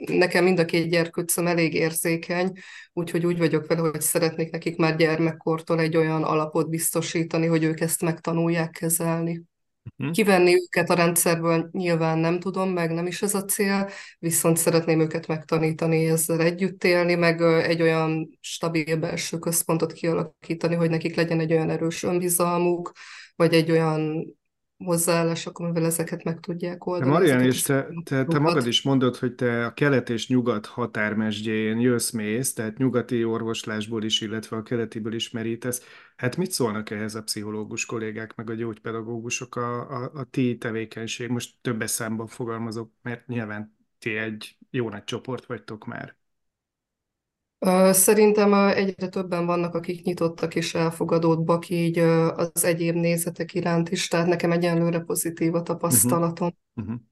Nekem 0.07 0.45
mind 0.45 0.59
a 0.59 0.65
két 0.65 0.91
gyerkőcöm 0.91 1.47
elég 1.47 1.75
érzékeny, 1.75 2.53
úgyhogy 2.93 3.27
úgy 3.27 3.39
vagyok 3.39 3.67
vele, 3.67 3.81
hogy 3.81 4.01
szeretnék 4.01 4.51
nekik 4.51 4.77
már 4.77 4.97
gyermekkortól 4.97 5.81
egy 5.81 5.97
olyan 5.97 6.23
alapot 6.23 6.69
biztosítani, 6.69 7.47
hogy 7.47 7.63
ők 7.63 7.81
ezt 7.81 8.03
megtanulják 8.03 8.71
kezelni. 8.71 9.43
Uh-huh. 9.99 10.15
Kivenni 10.15 10.55
őket 10.55 10.91
a 10.91 10.95
rendszerből 10.95 11.69
nyilván 11.73 12.19
nem 12.19 12.41
tudom, 12.41 12.71
meg 12.71 12.91
nem 12.91 13.07
is 13.07 13.23
ez 13.23 13.35
a 13.35 13.45
cél, 13.45 13.89
viszont 14.19 14.57
szeretném 14.57 15.01
őket 15.01 15.27
megtanítani 15.27 16.09
ezzel 16.09 16.41
együtt 16.41 16.85
élni, 16.85 17.15
meg 17.15 17.41
egy 17.43 17.83
olyan 17.83 18.39
stabil 18.41 18.97
belső 18.97 19.39
központot 19.39 19.93
kialakítani, 19.93 20.75
hogy 20.75 20.91
nekik 20.91 21.15
legyen 21.17 21.41
egy 21.41 21.53
olyan 21.53 21.71
erős 21.71 22.03
önbizalmuk, 22.03 22.93
vagy 23.37 23.55
egy 23.55 23.71
olyan 23.71 24.25
hozzáállások, 24.85 25.59
amivel 25.59 25.85
ezeket 25.85 26.25
meg 26.25 26.41
tudják 26.41 26.87
oldani. 26.87 27.11
De 27.11 27.17
Marian, 27.19 27.41
és 27.41 27.63
te, 27.63 27.87
te, 28.05 28.25
te 28.25 28.39
magad 28.39 28.67
is 28.67 28.83
mondod, 28.83 29.17
hogy 29.17 29.35
te 29.35 29.65
a 29.65 29.75
kelet 29.75 30.11
és 30.11 30.29
nyugat 30.29 30.67
határmesdjén 30.67 31.79
jössz 31.79 32.11
mész, 32.11 32.53
tehát 32.53 32.79
nyugati 32.79 33.25
orvoslásból 33.25 34.03
is, 34.03 34.21
illetve 34.21 34.57
a 34.57 34.63
keletiből 34.63 35.15
is 35.15 35.31
merítesz. 35.31 35.83
Hát 36.17 36.37
mit 36.37 36.51
szólnak 36.51 36.91
ehhez 36.91 37.15
a 37.15 37.23
pszichológus 37.23 37.87
kollégák, 37.87 38.35
meg 38.35 38.51
a 38.51 38.55
gyógypedagógusok 38.55 39.57
a, 39.57 39.91
a, 39.91 40.11
a 40.15 40.25
ti 40.25 40.57
tevékenység? 40.59 41.29
Most 41.29 41.55
többes 41.61 41.91
számban 41.91 42.27
fogalmazok, 42.27 42.93
mert 43.03 43.27
nyilván 43.27 43.77
ti 43.99 44.17
egy 44.17 44.57
jó 44.71 44.89
nagy 44.89 45.05
csoport 45.05 45.47
vagytok 45.47 45.87
már. 45.87 46.20
Szerintem 47.91 48.55
egyre 48.55 49.09
többen 49.09 49.47
vannak, 49.47 49.75
akik 49.75 50.03
nyitottak 50.03 50.55
és 50.55 50.75
elfogadóbbak 50.75 51.69
így 51.69 51.99
az 51.99 52.65
egyéb 52.65 52.95
nézetek 52.95 53.55
iránt 53.55 53.91
is, 53.91 54.09
tehát 54.09 54.27
nekem 54.27 54.53
egyenlőre 54.53 55.01
pozitív 55.01 55.55
a 55.55 55.63
tapasztalatom. 55.63 56.57
Uh-huh. 56.75 56.95
Uh-huh. 56.95 57.09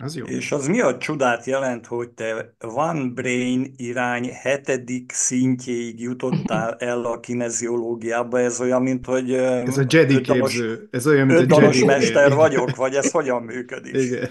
Az 0.00 0.16
jó. 0.16 0.24
És 0.24 0.52
az 0.52 0.66
mi 0.66 0.80
a 0.80 0.98
csodát 0.98 1.44
jelent, 1.44 1.86
hogy 1.86 2.10
te 2.10 2.54
One 2.60 3.04
Brain 3.04 3.74
irány 3.76 4.30
hetedik 4.32 5.12
szintjéig 5.12 6.00
jutottál 6.00 6.74
el 6.90 7.04
a 7.04 7.20
kineziológiába? 7.20 8.40
Ez 8.40 8.60
olyan, 8.60 8.82
mint 8.82 9.06
hogy 9.06 9.32
ez 9.32 9.78
a 9.78 9.84
Jedi 9.88 10.20
képző. 10.20 10.88
Ez 10.90 11.06
olyan, 11.06 11.26
mint 11.26 11.52
a 11.52 11.62
Jedi 11.62 11.84
mester 11.84 12.34
vagyok, 12.34 12.76
vagy 12.76 12.94
ez 12.94 13.10
hogyan 13.10 13.42
működik? 13.42 13.94
Igen. 13.94 14.28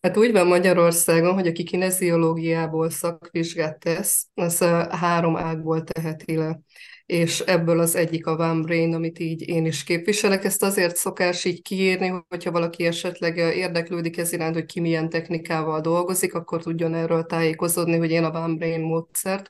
Hát 0.00 0.16
úgy 0.16 0.32
van 0.32 0.46
Magyarországon, 0.46 1.34
hogy 1.34 1.46
aki 1.46 1.62
kineziológiából 1.64 2.90
szakvizsgát 2.90 3.78
tesz, 3.78 4.26
az 4.34 4.58
három 4.90 5.36
ágból 5.36 5.84
teheti 5.84 6.36
le 6.36 6.60
és 7.06 7.40
ebből 7.40 7.80
az 7.80 7.94
egyik 7.94 8.26
a 8.26 8.36
One 8.36 8.60
Brain, 8.60 8.94
amit 8.94 9.18
így 9.18 9.48
én 9.48 9.66
is 9.66 9.84
képviselek. 9.84 10.44
Ezt 10.44 10.62
azért 10.62 10.96
szokás 10.96 11.44
így 11.44 11.62
kiírni, 11.62 12.24
hogyha 12.28 12.50
valaki 12.50 12.86
esetleg 12.86 13.36
érdeklődik 13.36 14.18
ez 14.18 14.32
iránt, 14.32 14.54
hogy 14.54 14.64
ki 14.64 14.80
milyen 14.80 15.08
technikával 15.08 15.80
dolgozik, 15.80 16.34
akkor 16.34 16.62
tudjon 16.62 16.94
erről 16.94 17.24
tájékozódni, 17.24 17.96
hogy 17.96 18.10
én 18.10 18.24
a 18.24 18.40
One 18.40 18.54
Brain 18.54 18.80
módszert 18.80 19.48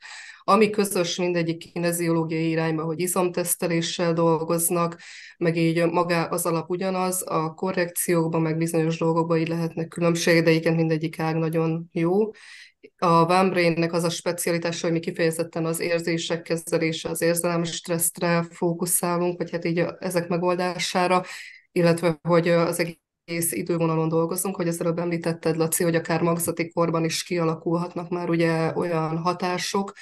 ami 0.49 0.71
közös 0.71 1.17
mindegyik 1.17 1.73
kineziológiai 1.73 2.49
irányba, 2.49 2.85
hogy 2.85 3.01
izomteszteléssel 3.01 4.13
dolgoznak, 4.13 4.97
meg 5.39 5.57
így 5.57 5.91
maga 5.91 6.25
az 6.25 6.47
alap 6.47 6.71
ugyanaz, 6.71 7.23
a 7.27 7.55
korrekciókban, 7.55 8.43
meg 8.43 8.57
bizonyos 8.57 8.99
dolgokban 8.99 9.39
így 9.39 9.49
lehetnek 9.49 9.89
különbségek, 9.89 10.45
de 10.45 10.51
igen, 10.51 10.75
mindegyik 10.75 11.19
ág 11.19 11.37
nagyon 11.37 11.89
jó. 11.93 12.31
A 12.97 13.07
One 13.07 13.89
az 13.91 14.05
a 14.05 14.11
specialitása, 14.11 14.87
hogy 14.87 14.93
mi 14.93 15.01
kifejezetten 15.01 15.65
az 15.65 15.81
érzések 15.81 16.43
kezelése, 16.43 17.09
az 17.09 17.23
érzelem 17.23 17.65
stresszre 17.65 18.43
fókuszálunk, 18.51 19.39
vagy 19.39 19.51
hát 19.51 19.65
így 19.65 19.85
ezek 19.99 20.29
megoldására, 20.29 21.23
illetve 21.73 22.19
hogy 22.23 22.49
az 22.49 22.79
egész 22.79 23.53
idővonalon 23.53 24.09
dolgozunk, 24.09 24.57
hogy 24.57 24.69
az 24.69 24.81
előbb 24.81 24.99
említetted, 24.99 25.57
Laci, 25.57 25.83
hogy 25.85 25.95
akár 25.95 26.23
magzati 26.23 26.71
korban 26.71 27.05
is 27.05 27.23
kialakulhatnak 27.23 28.09
már 28.09 28.29
ugye 28.29 28.73
olyan 28.75 29.17
hatások, 29.17 29.93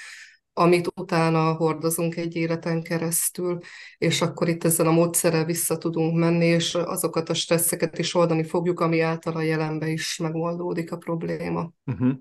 amit 0.55 0.91
utána 0.95 1.53
hordozunk 1.53 2.17
egy 2.17 2.37
életen 2.37 2.83
keresztül, 2.83 3.59
és 3.99 4.23
akkor 4.23 4.49
itt 4.49 4.65
ezzel 4.65 4.87
a 4.87 4.93
módszerrel 4.93 5.45
vissza 5.45 5.79
tudunk 5.79 6.19
menni, 6.19 6.47
és 6.47 6.75
azokat 6.75 7.29
a 7.29 7.35
stresszeket 7.35 7.99
is 7.99 8.15
oldani 8.15 8.45
fogjuk, 8.45 8.81
ami 8.81 9.01
által 9.01 9.35
a 9.35 9.43
jelenbe 9.43 9.89
is 9.89 10.19
megoldódik 10.19 10.93
a 10.93 10.97
probléma. 10.97 11.73
Uh-huh. 11.85 12.13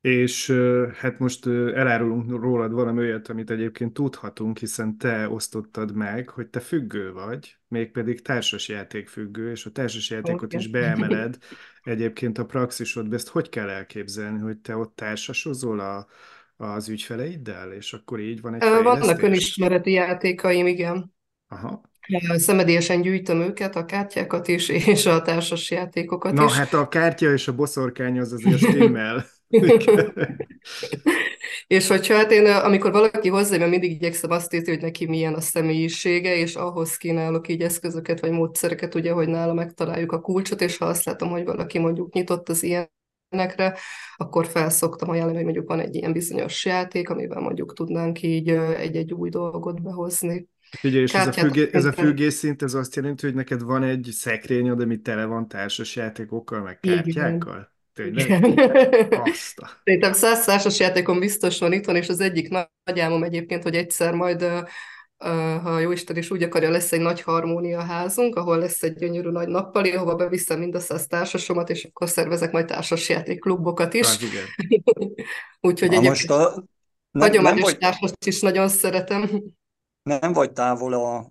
És 0.00 0.50
hát 0.94 1.18
most 1.18 1.46
elárulunk 1.46 2.30
rólad 2.30 2.72
valami 2.72 2.98
olyat, 2.98 3.28
amit 3.28 3.50
egyébként 3.50 3.92
tudhatunk, 3.92 4.58
hiszen 4.58 4.98
te 4.98 5.28
osztottad 5.28 5.94
meg, 5.94 6.28
hogy 6.28 6.48
te 6.48 6.60
függő 6.60 7.12
vagy, 7.12 7.56
mégpedig 7.68 8.22
társasjáték 8.22 9.08
függő, 9.08 9.50
és 9.50 9.66
a 9.66 9.70
társasjátékot 9.70 10.42
okay. 10.42 10.60
is 10.60 10.68
beemeled 10.68 11.38
egyébként 11.82 12.38
a 12.38 12.46
praxisodba. 12.46 13.14
Ezt 13.14 13.28
hogy 13.28 13.48
kell 13.48 13.68
elképzelni, 13.68 14.38
hogy 14.38 14.58
te 14.58 14.76
ott 14.76 14.96
társasozol 14.96 15.80
a, 15.80 16.06
az 16.56 16.88
ügyfeleiddel, 16.88 17.72
és 17.72 17.92
akkor 17.92 18.20
így 18.20 18.40
van 18.40 18.54
egy 18.54 18.62
fejlesztés? 18.62 19.00
Vannak 19.00 19.22
önismereti 19.22 19.90
játékaim, 19.90 20.66
igen. 20.66 21.14
Aha. 21.48 21.80
Szemedélyesen 22.36 23.00
gyűjtöm 23.00 23.40
őket, 23.40 23.76
a 23.76 23.84
kártyákat 23.84 24.48
is, 24.48 24.68
és 24.92 25.06
a 25.06 25.22
társas 25.22 25.70
játékokat 25.70 26.32
Na, 26.32 26.44
is. 26.44 26.52
hát 26.52 26.72
a 26.72 26.88
kártya 26.88 27.32
és 27.32 27.48
a 27.48 27.54
boszorkány 27.54 28.18
az 28.18 28.32
azért 28.32 28.58
stimmel. 28.70 29.26
és 31.66 31.88
hogyha 31.88 32.14
hát 32.14 32.30
én, 32.30 32.46
amikor 32.46 32.92
valaki 32.92 33.28
hozzá, 33.28 33.56
mert 33.58 33.70
mindig 33.70 33.90
igyekszem 33.90 34.30
azt 34.30 34.52
érti, 34.52 34.70
hogy 34.70 34.80
neki 34.80 35.06
milyen 35.06 35.34
a 35.34 35.40
személyisége, 35.40 36.36
és 36.36 36.54
ahhoz 36.54 36.96
kínálok 36.96 37.48
így 37.48 37.62
eszközöket 37.62 38.20
vagy 38.20 38.30
módszereket, 38.30 38.94
ugye, 38.94 39.12
hogy 39.12 39.28
nála 39.28 39.54
megtaláljuk 39.54 40.12
a 40.12 40.20
kulcsot, 40.20 40.60
és 40.60 40.76
ha 40.76 40.84
azt 40.84 41.04
látom, 41.04 41.30
hogy 41.30 41.44
valaki 41.44 41.78
mondjuk 41.78 42.12
nyitott 42.12 42.48
az 42.48 42.62
ilyen 42.62 42.94
ilyenekre, 43.36 43.78
akkor 44.16 44.46
felszoktam 44.46 45.08
ajánlani, 45.08 45.36
hogy 45.36 45.44
mondjuk 45.44 45.68
van 45.68 45.80
egy 45.80 45.94
ilyen 45.94 46.12
bizonyos 46.12 46.64
játék, 46.64 47.08
amiben 47.08 47.42
mondjuk 47.42 47.74
tudnánk 47.74 48.22
így 48.22 48.48
egy-egy 48.50 49.12
új 49.12 49.28
dolgot 49.28 49.82
behozni. 49.82 50.48
Ugye, 50.82 51.00
és 51.00 51.14
ez 51.14 51.26
a, 51.26 51.32
függé, 51.32 51.68
ez 51.72 51.84
a 51.84 51.92
függés 51.92 52.32
szint, 52.32 52.62
ez 52.62 52.74
azt 52.74 52.96
jelenti, 52.96 53.26
hogy 53.26 53.34
neked 53.34 53.62
van 53.62 53.82
egy 53.82 54.08
szekrényed, 54.12 54.80
ami 54.80 55.00
tele 55.00 55.24
van 55.24 55.48
társas 55.48 55.96
játékokkal, 55.96 56.60
meg 56.60 56.80
kártyákkal? 56.80 57.74
Azt 59.08 59.62
Szerintem 59.84 60.12
száz 60.12 60.44
társas 60.44 60.78
játékon 60.78 61.18
biztos 61.18 61.58
van 61.58 61.72
itthon, 61.72 61.96
és 61.96 62.08
az 62.08 62.20
egyik 62.20 62.48
nagy 62.84 63.00
álmom 63.00 63.22
egyébként, 63.22 63.62
hogy 63.62 63.74
egyszer 63.74 64.14
majd 64.14 64.44
ha 65.62 65.78
jó 65.78 65.90
Isten 65.90 66.16
is 66.16 66.30
úgy 66.30 66.42
akarja, 66.42 66.70
lesz 66.70 66.92
egy 66.92 67.00
nagy 67.00 67.22
harmónia 67.22 67.80
házunk, 67.80 68.36
ahol 68.36 68.58
lesz 68.58 68.82
egy 68.82 68.94
gyönyörű 68.94 69.30
nagy 69.30 69.48
nappali, 69.48 69.90
ahova 69.90 70.14
beviszem 70.14 70.58
mind 70.58 70.74
a 70.74 70.80
száz 70.80 71.06
társasomat, 71.06 71.70
és 71.70 71.84
akkor 71.84 72.08
szervezek 72.08 72.52
majd 72.52 72.66
társasjátékklubokat 72.66 73.94
is. 73.94 74.06
Hát 74.06 74.18
Úgyhogy 75.60 75.94
egy 75.94 76.02
most 76.02 76.30
a... 76.30 76.64
nem, 77.10 77.22
hagyományos 77.22 77.60
nem 77.60 77.70
vagy... 77.70 77.78
társast 77.78 78.26
is 78.26 78.40
nagyon 78.40 78.68
szeretem. 78.68 79.42
Nem 80.02 80.32
vagy 80.32 80.52
távol 80.52 80.94
a, 80.94 81.30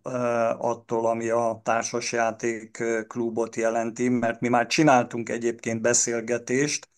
attól, 0.58 1.08
ami 1.08 1.30
a 1.30 1.62
társasjáték 1.64 2.84
klubot 3.08 3.56
jelenti, 3.56 4.10
mert 4.10 4.40
mi 4.40 4.48
már 4.48 4.66
csináltunk 4.68 5.30
egyébként 5.30 5.82
beszélgetést, 5.82 6.90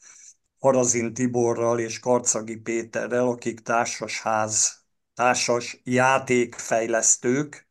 Harazin 0.60 1.14
Tiborral 1.14 1.80
és 1.80 2.00
Karcagi 2.00 2.56
Péterrel, 2.56 3.28
akik 3.28 3.60
társasház, 3.60 4.77
társas 5.18 5.82
játékfejlesztők, 5.84 7.68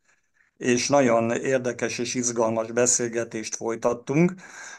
és 0.57 0.89
nagyon 0.89 1.31
érdekes 1.31 1.99
és 1.99 2.15
izgalmas 2.15 2.73
beszélgetést 2.73 3.57
folytattunk. 3.57 4.33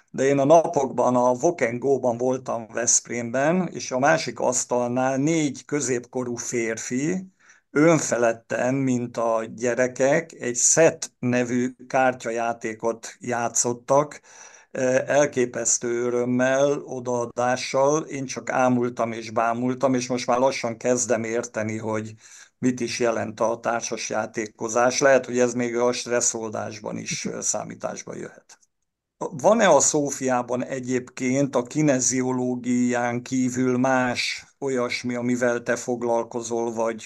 De 0.10 0.24
én 0.24 0.40
a 0.40 0.46
napokban 0.46 1.16
a 1.16 1.34
Vokengóban 1.34 2.18
voltam 2.18 2.68
Veszprémben, 2.68 3.68
és 3.68 3.92
a 3.92 4.00
másik 4.00 4.40
asztalnál 4.40 5.18
négy 5.18 5.66
középkorú 5.66 6.36
férfi, 6.36 7.28
önfeledten, 7.72 8.76
mint 8.76 9.18
a 9.18 9.46
gyerekek, 9.56 10.32
egy 10.34 10.56
SET 10.56 11.12
nevű 11.20 11.76
kártyajátékot 11.88 13.16
játszottak, 13.20 14.22
elképesztő 15.06 16.04
örömmel, 16.04 16.82
odaadással, 16.86 18.04
én 18.04 18.26
csak 18.26 18.50
ámultam 18.50 19.12
és 19.12 19.32
bámultam, 19.32 19.94
és 19.94 20.08
most 20.08 20.28
már 20.28 20.38
lassan 20.38 20.78
kezdem 20.78 21.24
érteni, 21.24 21.78
hogy 21.78 22.14
mit 22.60 22.80
is 22.80 23.00
jelent 23.00 23.40
a 23.40 23.60
társas 23.60 24.10
játékozás. 24.10 25.00
Lehet, 25.00 25.26
hogy 25.26 25.40
ez 25.40 25.54
még 25.54 25.78
a 25.78 25.92
stresszoldásban 25.92 26.98
is 26.98 27.28
számításba 27.40 28.16
jöhet. 28.16 28.60
Van-e 29.18 29.70
a 29.70 29.80
Szófiában 29.80 30.64
egyébként 30.64 31.56
a 31.56 31.64
kineziológián 31.64 33.22
kívül 33.22 33.78
más 33.78 34.46
olyasmi, 34.60 35.16
amivel 35.16 35.64
te 35.64 35.76
foglalkozol, 35.76 36.74
vagy 36.74 37.04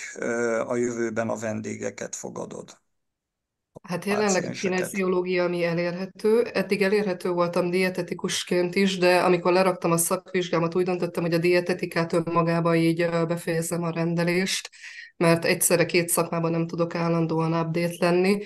a 0.68 0.76
jövőben 0.76 1.30
a 1.30 1.36
vendégeket 1.36 2.16
fogadod? 2.16 2.80
Hát 3.82 4.06
jelenleg 4.06 4.46
a 4.46 4.50
kineziológia, 4.50 5.44
ami 5.44 5.64
elérhető. 5.64 6.44
Eddig 6.44 6.82
elérhető 6.82 7.30
voltam 7.30 7.70
dietetikusként 7.70 8.76
is, 8.76 8.98
de 8.98 9.20
amikor 9.20 9.52
leraktam 9.52 9.92
a 9.92 9.98
szakvizsgámat, 9.98 10.76
úgy 10.76 10.86
döntöttem, 10.86 11.24
hogy 11.24 11.34
a 11.34 11.38
dietetikát 11.38 12.14
önmagában 12.14 12.76
így 12.76 13.10
befejezem 13.28 13.84
a 13.84 13.92
rendelést, 13.92 14.70
mert 15.18 15.46
egyszerre 15.46 15.86
két 15.86 16.10
szakmában 16.10 16.52
nem 16.52 16.68
tudok 16.68 16.96
állandóan 16.96 17.54
update 17.54 17.96
lenni, 18.00 18.44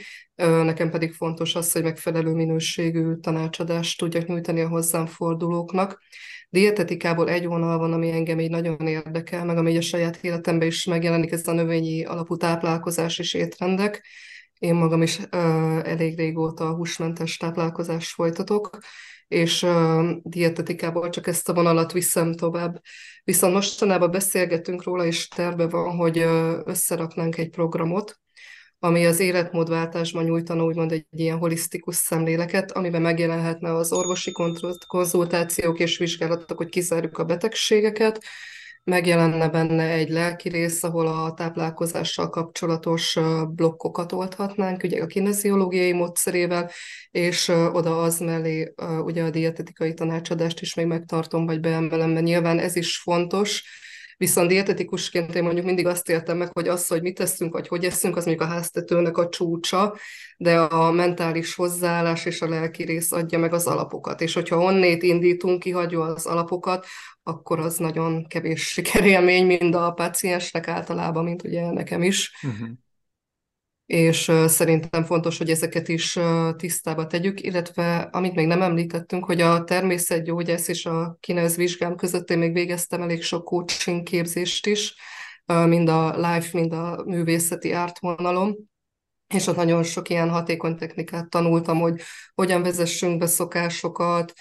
nekem 0.64 0.90
pedig 0.90 1.14
fontos 1.14 1.56
az, 1.56 1.72
hogy 1.72 1.84
megfelelő 1.84 2.34
minőségű 2.34 3.16
tanácsadást 3.16 4.00
tudjak 4.00 4.28
nyújtani 4.28 4.62
a 4.62 4.68
hozzám 4.68 5.06
fordulóknak. 5.06 6.04
Dietetikából 6.50 7.30
egy 7.30 7.46
vonal 7.46 7.78
van, 7.78 7.94
ami 7.94 8.12
engem 8.12 8.40
így 8.40 8.50
nagyon 8.50 8.88
érdekel, 8.88 9.46
meg 9.46 9.58
ami 9.58 9.78
a 9.78 9.82
saját 9.82 10.18
életemben 10.22 10.68
is 10.68 10.86
megjelenik, 10.86 11.32
ez 11.32 11.48
a 11.48 11.52
növényi 11.52 12.04
alapú 12.04 12.38
táplálkozás 12.38 13.20
és 13.20 13.34
étrendek. 13.34 14.06
Én 14.60 14.76
magam 14.76 15.02
is 15.02 15.18
uh, 15.20 15.28
elég 15.90 16.18
régóta 16.18 16.74
húsmentes 16.74 17.38
táplálkozást 17.38 18.14
folytatok, 18.14 18.78
és 19.28 19.64
uh, 19.64 20.10
dietetikából 20.24 21.10
csak 21.10 21.28
ezt 21.28 21.50
a 21.50 21.54
vonalat 21.54 21.92
viszem 21.92 22.34
tovább. 22.34 22.82
Viszont 23.24 23.54
mostanában 23.54 24.12
beszélgetünk 24.12 24.84
róla, 24.84 25.06
és 25.06 25.28
terve 25.28 25.68
van, 25.68 25.96
hogy 25.96 26.18
uh, 26.18 26.60
összeraknánk 26.66 27.38
egy 27.38 27.50
programot, 27.50 28.20
ami 28.80 29.06
az 29.06 29.20
életmódváltásban 29.20 30.24
nyújtana 30.24 30.64
úgymond 30.64 30.92
egy 30.92 31.06
ilyen 31.10 31.38
holisztikus 31.38 31.96
szemléleket, 31.96 32.72
amiben 32.72 33.02
megjelenhetne 33.02 33.76
az 33.76 33.92
orvosi 33.92 34.32
konzultációk 34.88 35.80
és 35.80 35.98
vizsgálatok, 35.98 36.58
hogy 36.58 36.70
kizárjuk 36.70 37.18
a 37.18 37.24
betegségeket, 37.24 38.24
megjelenne 38.86 39.50
benne 39.50 39.84
egy 39.84 40.10
lelki 40.10 40.50
rész, 40.50 40.84
ahol 40.84 41.08
a 41.08 41.34
táplálkozással 41.34 42.30
kapcsolatos 42.30 43.18
blokkokat 43.50 44.12
oldhatnánk, 44.12 44.84
ugye 44.84 45.02
a 45.02 45.06
kineziológiai 45.06 45.94
módszerével, 45.94 46.72
és 47.12 47.48
oda 47.48 48.02
az 48.02 48.20
mellé 48.20 48.74
ugye 49.04 49.24
a 49.24 49.30
dietetikai 49.30 49.94
tanácsadást 49.94 50.62
is 50.62 50.74
még 50.74 50.86
megtartom, 50.86 51.46
vagy 51.46 51.60
beemelem, 51.60 52.10
mert 52.10 52.26
nyilván 52.26 52.60
ez 52.60 52.76
is 52.76 52.98
fontos, 52.98 53.64
Viszont 54.18 54.48
dietetikusként 54.48 55.36
én 55.36 55.44
mondjuk 55.44 55.66
mindig 55.66 55.88
azt 55.88 56.10
értem 56.10 56.38
meg, 56.38 56.50
hogy 56.54 56.68
az, 56.68 56.88
hogy 56.88 57.02
mit 57.02 57.16
teszünk, 57.16 57.54
vagy 57.54 57.68
hogy 57.68 57.86
eszünk, 57.86 58.16
az 58.16 58.26
mondjuk 58.26 58.48
a 58.48 58.52
háztetőnek 58.52 59.18
a 59.18 59.30
csúcsa, 59.30 59.96
de 60.38 60.60
a 60.60 60.92
mentális 60.92 61.56
hozzáállás 61.56 62.26
és 62.26 62.42
a 62.42 62.50
lelki 62.50 62.84
rész 62.84 63.12
adja 63.12 63.40
meg 63.40 63.54
az 63.54 63.66
alapokat. 63.68 64.22
És 64.22 64.34
hogyha 64.34 64.58
onnét 64.58 65.04
indítunk, 65.04 65.60
kihagyva 65.60 66.06
az 66.06 66.26
alapokat, 66.26 66.86
akkor 67.28 67.60
az 67.60 67.78
nagyon 67.78 68.28
kevés 68.28 68.68
sikerélmény, 68.68 69.46
mind 69.46 69.76
a 69.76 69.92
paciensnek 69.92 70.68
általában, 70.68 71.24
mint 71.24 71.44
ugye 71.44 71.72
nekem 71.72 72.04
is. 72.04 72.32
Uh-huh 72.44 72.70
és 73.86 74.32
szerintem 74.46 75.04
fontos, 75.04 75.38
hogy 75.38 75.50
ezeket 75.50 75.88
is 75.88 76.20
tisztába 76.56 77.08
tegyük, 77.08 77.42
illetve 77.42 77.98
amit 77.98 78.36
még 78.36 78.48
nem 78.48 78.62
említettünk, 78.62 79.26
hogy 79.26 79.42
a 79.42 79.64
természetgyógyász 79.64 80.68
és 80.68 80.86
a 80.86 81.18
kinez 81.20 81.56
vizsgám 81.56 81.96
között 81.96 82.30
én 82.30 82.38
még 82.38 82.54
végeztem 82.54 83.02
elég 83.02 83.24
sok 83.24 83.44
coaching 83.44 84.04
képzést 84.04 84.66
is, 84.68 84.96
mind 85.46 85.90
a 85.90 86.16
life, 86.16 86.50
mind 86.54 86.74
a 86.74 87.04
művészeti 87.06 87.72
ártvonalon, 87.72 88.70
és 89.34 89.48
ott 89.48 89.56
nagyon 89.56 89.84
sok 89.84 90.10
ilyen 90.10 90.30
hatékony 90.30 90.76
technikát 90.76 91.30
tanultam, 91.30 91.80
hogy 91.80 92.02
hogyan 92.36 92.62
vezessünk 92.62 93.18
be 93.18 93.26
szokásokat, 93.26 94.34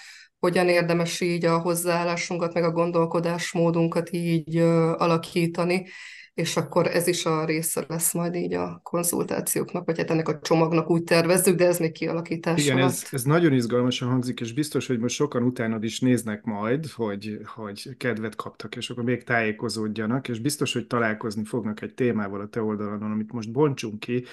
hogyan 0.44 0.68
érdemes 0.68 1.20
így 1.20 1.44
a 1.44 1.58
hozzáállásunkat, 1.58 2.54
meg 2.54 2.64
a 2.64 2.70
gondolkodásmódunkat 2.70 4.12
így 4.12 4.56
alakítani, 4.96 5.86
és 6.34 6.56
akkor 6.56 6.86
ez 6.86 7.06
is 7.06 7.24
a 7.24 7.44
része 7.44 7.84
lesz 7.88 8.12
majd 8.12 8.34
így 8.34 8.54
a 8.54 8.80
konzultációknak, 8.82 9.84
vagy 9.84 9.98
hát 9.98 10.10
ennek 10.10 10.28
a 10.28 10.38
csomagnak 10.40 10.90
úgy 10.90 11.02
tervezzük, 11.04 11.56
de 11.56 11.66
ez 11.66 11.78
még 11.78 11.92
kialakítás 11.92 12.64
Igen, 12.64 12.78
ez, 12.78 13.06
ez 13.10 13.22
nagyon 13.22 13.52
izgalmasan 13.52 14.08
hangzik, 14.08 14.40
és 14.40 14.52
biztos, 14.52 14.86
hogy 14.86 14.98
most 14.98 15.14
sokan 15.14 15.42
utánad 15.42 15.84
is 15.84 16.00
néznek 16.00 16.42
majd, 16.42 16.86
hogy, 16.86 17.38
hogy 17.54 17.96
kedvet 17.96 18.34
kaptak, 18.34 18.76
és 18.76 18.90
akkor 18.90 19.04
még 19.04 19.22
tájékozódjanak, 19.22 20.28
és 20.28 20.38
biztos, 20.38 20.72
hogy 20.72 20.86
találkozni 20.86 21.44
fognak 21.44 21.82
egy 21.82 21.94
témával 21.94 22.40
a 22.40 22.48
te 22.48 22.62
oldalon, 22.62 23.02
amit 23.02 23.32
most 23.32 23.52
bontsunk 23.52 24.00
ki, 24.00 24.24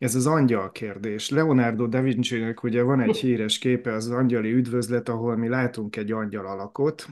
ez 0.00 0.14
az 0.14 0.26
angyal 0.26 0.72
kérdés. 0.72 1.28
Leonardo 1.28 1.86
da 1.86 2.00
Vinci-nek 2.00 2.62
ugye 2.62 2.82
van 2.82 3.00
egy 3.00 3.16
híres 3.26 3.58
képe, 3.58 3.92
az 3.92 4.10
angyali 4.10 4.52
üdvözlet, 4.52 5.08
ahol 5.08 5.36
mi 5.36 5.48
látunk 5.48 5.96
egy 5.96 6.12
angyal 6.12 6.46
alakot, 6.46 7.06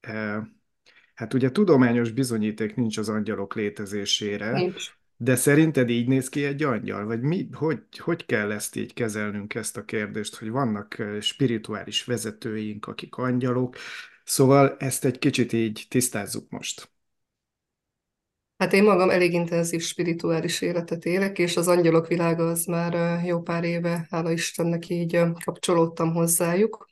eh, 0.00 0.42
Hát 1.20 1.34
ugye 1.34 1.50
tudományos 1.50 2.10
bizonyíték 2.10 2.74
nincs 2.74 2.98
az 2.98 3.08
angyalok 3.08 3.54
létezésére, 3.54 4.52
nincs. 4.52 4.90
de 5.16 5.36
szerinted 5.36 5.88
így 5.88 6.08
néz 6.08 6.28
ki 6.28 6.44
egy 6.44 6.62
angyal? 6.62 7.04
Vagy 7.04 7.20
mi, 7.20 7.48
hogy, 7.52 7.82
hogy 7.98 8.26
kell 8.26 8.52
ezt 8.52 8.76
így 8.76 8.94
kezelnünk, 8.94 9.54
ezt 9.54 9.76
a 9.76 9.84
kérdést, 9.84 10.36
hogy 10.36 10.50
vannak 10.50 11.02
spirituális 11.20 12.04
vezetőink, 12.04 12.86
akik 12.86 13.14
angyalok, 13.14 13.76
szóval 14.24 14.76
ezt 14.78 15.04
egy 15.04 15.18
kicsit 15.18 15.52
így 15.52 15.86
tisztázzuk 15.88 16.50
most. 16.50 16.90
Hát 18.60 18.72
én 18.72 18.82
magam 18.82 19.10
elég 19.10 19.32
intenzív 19.32 19.82
spirituális 19.82 20.60
életet 20.60 21.04
élek, 21.04 21.38
és 21.38 21.56
az 21.56 21.68
angyalok 21.68 22.06
világa 22.06 22.48
az 22.48 22.64
már 22.64 23.20
jó 23.24 23.40
pár 23.40 23.64
éve, 23.64 24.06
hála 24.10 24.30
Istennek 24.30 24.88
így 24.88 25.20
kapcsolódtam 25.44 26.12
hozzájuk. 26.12 26.88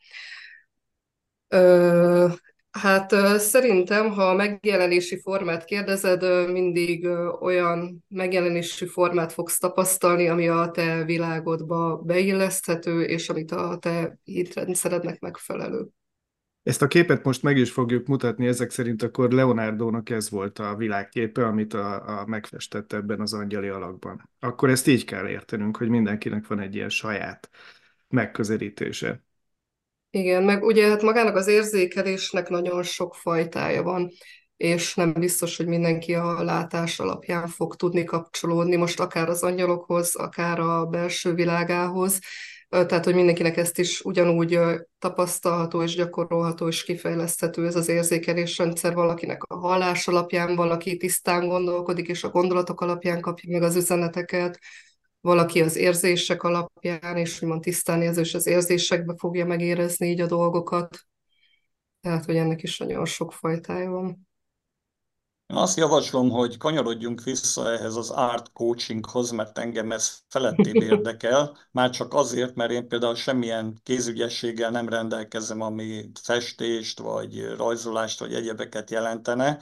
Hát 2.71 3.11
szerintem, 3.39 4.11
ha 4.11 4.23
a 4.23 4.35
megjelenési 4.35 5.21
formát 5.21 5.65
kérdezed, 5.65 6.51
mindig 6.51 7.07
olyan 7.41 8.05
megjelenési 8.09 8.87
formát 8.87 9.33
fogsz 9.33 9.59
tapasztalni, 9.59 10.29
ami 10.29 10.49
a 10.49 10.71
te 10.71 11.05
világodba 11.05 11.97
beilleszthető, 11.97 13.03
és 13.03 13.29
amit 13.29 13.53
a 13.53 13.79
te 13.81 14.19
hitrendszerednek 14.25 15.21
megfelelő. 15.21 15.87
Ezt 16.69 16.83
a 16.83 16.87
képet 16.87 17.25
most 17.25 17.43
meg 17.43 17.57
is 17.57 17.71
fogjuk 17.71 18.07
mutatni, 18.07 18.47
ezek 18.47 18.71
szerint 18.71 19.03
akkor 19.03 19.31
Leonardo-nak 19.31 20.11
ez 20.11 20.31
volt 20.31 20.59
a 20.59 20.75
világképe, 20.75 21.47
amit 21.47 21.75
a, 21.75 22.21
a 22.21 22.27
megfestett 22.27 22.93
ebben 22.93 23.21
az 23.21 23.33
angyali 23.33 23.69
alakban. 23.69 24.31
Akkor 24.41 24.71
ezt 24.71 24.87
így 24.87 25.05
kell 25.05 25.29
értenünk, 25.29 25.77
hogy 25.77 25.89
mindenkinek 25.89 26.47
van 26.47 26.61
egy 26.61 26.75
ilyen 26.75 26.89
saját 26.89 27.51
megközelítése. 28.09 29.23
Igen, 30.11 30.43
meg 30.43 30.63
ugye 30.63 30.89
hát 30.89 31.03
magának 31.03 31.37
az 31.37 31.47
érzékelésnek 31.47 32.49
nagyon 32.49 32.83
sok 32.83 33.15
fajtája 33.15 33.83
van, 33.83 34.11
és 34.57 34.95
nem 34.95 35.13
biztos, 35.13 35.57
hogy 35.57 35.67
mindenki 35.67 36.15
a 36.15 36.43
látás 36.43 36.99
alapján 37.01 37.47
fog 37.47 37.77
tudni 37.77 38.05
kapcsolódni, 38.05 38.77
most 38.77 39.01
akár 39.01 39.29
az 39.29 39.43
angyalokhoz, 39.43 40.17
akár 40.17 40.61
a 40.61 40.87
belső 40.87 41.35
világához, 41.35 42.21
tehát, 42.69 43.05
hogy 43.05 43.15
mindenkinek 43.15 43.57
ezt 43.57 43.79
is 43.79 44.01
ugyanúgy 44.01 44.59
tapasztalható 44.99 45.83
és 45.83 45.95
gyakorolható 45.95 46.69
és 46.69 46.85
kifejleszthető 46.85 47.67
ez 47.67 47.77
az 47.77 47.89
érzékelésrendszer 47.89 48.95
valakinek 48.95 49.43
a 49.43 49.57
hallás 49.57 50.09
alapján, 50.09 50.57
valaki 50.57 50.97
tisztán 50.97 51.49
gondolkodik, 51.49 52.09
és 52.09 52.25
a 52.25 52.31
gondolatok 52.31 52.81
alapján 52.81 53.21
kapja 53.21 53.53
meg 53.53 53.63
az 53.63 53.77
üzeneteket, 53.77 54.59
valaki 55.21 55.63
az 55.63 55.77
érzések 55.77 56.43
alapján, 56.43 57.17
és 57.17 57.43
úgymond 57.43 57.61
tisztán 57.61 58.03
érző, 58.03 58.21
és 58.21 58.35
az 58.35 58.47
érzésekbe 58.47 59.15
fogja 59.17 59.47
megérezni 59.47 60.09
így 60.09 60.21
a 60.21 60.27
dolgokat. 60.27 60.99
Tehát, 62.01 62.25
hogy 62.25 62.37
ennek 62.37 62.63
is 62.63 62.79
nagyon 62.79 63.05
sok 63.05 63.33
fajtája 63.33 63.91
van. 63.91 64.28
Én 65.49 65.57
azt 65.57 65.77
javaslom, 65.77 66.31
hogy 66.31 66.57
kanyarodjunk 66.57 67.23
vissza 67.23 67.73
ehhez 67.73 67.97
az 67.97 68.11
art 68.11 68.53
coachinghoz, 68.53 69.31
mert 69.31 69.59
engem 69.59 69.93
ez 69.93 70.19
felettébb 70.29 70.75
érdekel, 70.91 71.57
már 71.71 71.91
csak 71.91 72.15
azért, 72.15 72.55
mert 72.55 72.71
én 72.71 72.89
például 72.89 73.15
semmilyen 73.15 73.81
kézügyességgel 73.83 74.71
nem 74.71 74.89
rendelkezem, 74.89 75.61
ami 75.61 76.11
festést, 76.23 76.99
vagy 76.99 77.47
rajzolást, 77.57 78.21
vagy 78.21 78.35
egyebeket 78.35 78.91
jelentene. 78.91 79.59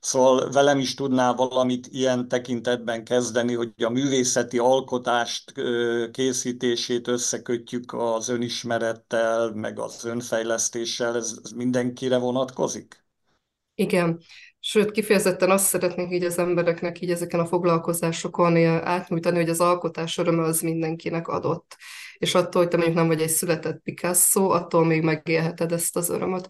Szóval 0.00 0.50
velem 0.50 0.78
is 0.78 0.94
tudnál 0.94 1.34
valamit 1.34 1.86
ilyen 1.86 2.28
tekintetben 2.28 3.04
kezdeni, 3.04 3.54
hogy 3.54 3.72
a 3.82 3.88
művészeti 3.88 4.58
alkotást 4.58 5.52
készítését 6.12 7.08
összekötjük 7.08 7.92
az 7.92 8.28
önismerettel, 8.28 9.50
meg 9.50 9.78
az 9.78 10.04
önfejlesztéssel, 10.04 11.16
ez, 11.16 11.38
ez 11.42 11.50
mindenkire 11.50 12.16
vonatkozik? 12.16 13.06
Igen, 13.74 14.20
Sőt, 14.60 14.90
kifejezetten 14.90 15.50
azt 15.50 15.66
szeretnék 15.66 16.12
így 16.12 16.24
az 16.24 16.38
embereknek 16.38 17.00
így 17.00 17.10
ezeken 17.10 17.40
a 17.40 17.46
foglalkozásokon 17.46 18.56
átnyújtani, 18.66 19.36
hogy 19.36 19.48
az 19.48 19.60
alkotás 19.60 20.18
öröme 20.18 20.42
az 20.42 20.60
mindenkinek 20.60 21.28
adott. 21.28 21.76
És 22.18 22.34
attól, 22.34 22.62
hogy 22.62 22.70
te 22.70 22.76
mondjuk 22.76 22.96
nem 22.96 23.06
vagy 23.06 23.20
egy 23.20 23.28
született 23.28 23.82
Picasso, 23.82 24.50
attól 24.50 24.84
még 24.84 25.02
megélheted 25.02 25.72
ezt 25.72 25.96
az 25.96 26.10
örömöt. 26.10 26.46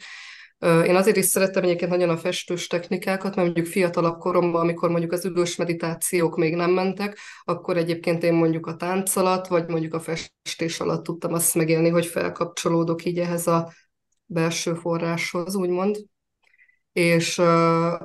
Én 0.61 0.94
azért 0.94 1.16
is 1.16 1.25
szerettem 1.25 1.62
egyébként 1.62 1.90
nagyon 1.90 2.09
a 2.09 2.16
festős 2.16 2.66
technikákat, 2.66 3.35
mert 3.35 3.47
mondjuk 3.47 3.66
fiatalabb 3.66 4.18
koromban, 4.18 4.61
amikor 4.61 4.90
mondjuk 4.90 5.12
az 5.12 5.25
ülős 5.25 5.57
meditációk 5.57 6.37
még 6.37 6.55
nem 6.55 6.71
mentek, 6.71 7.18
akkor 7.44 7.77
egyébként 7.77 8.23
én 8.23 8.35
mondjuk 8.35 8.66
a 8.66 8.77
tánc 8.77 9.16
alatt, 9.16 9.47
vagy 9.47 9.68
mondjuk 9.68 9.94
a 9.94 10.01
festés 10.01 10.81
alatt 10.81 11.05
tudtam 11.05 11.33
azt 11.33 11.55
megélni, 11.55 11.88
hogy 11.88 12.07
felkapcsolódok 12.07 13.05
így 13.05 13.18
ehhez 13.18 13.47
a 13.47 13.73
belső 14.27 14.75
forráshoz, 14.75 15.55
úgymond 15.55 15.97
és 16.99 17.39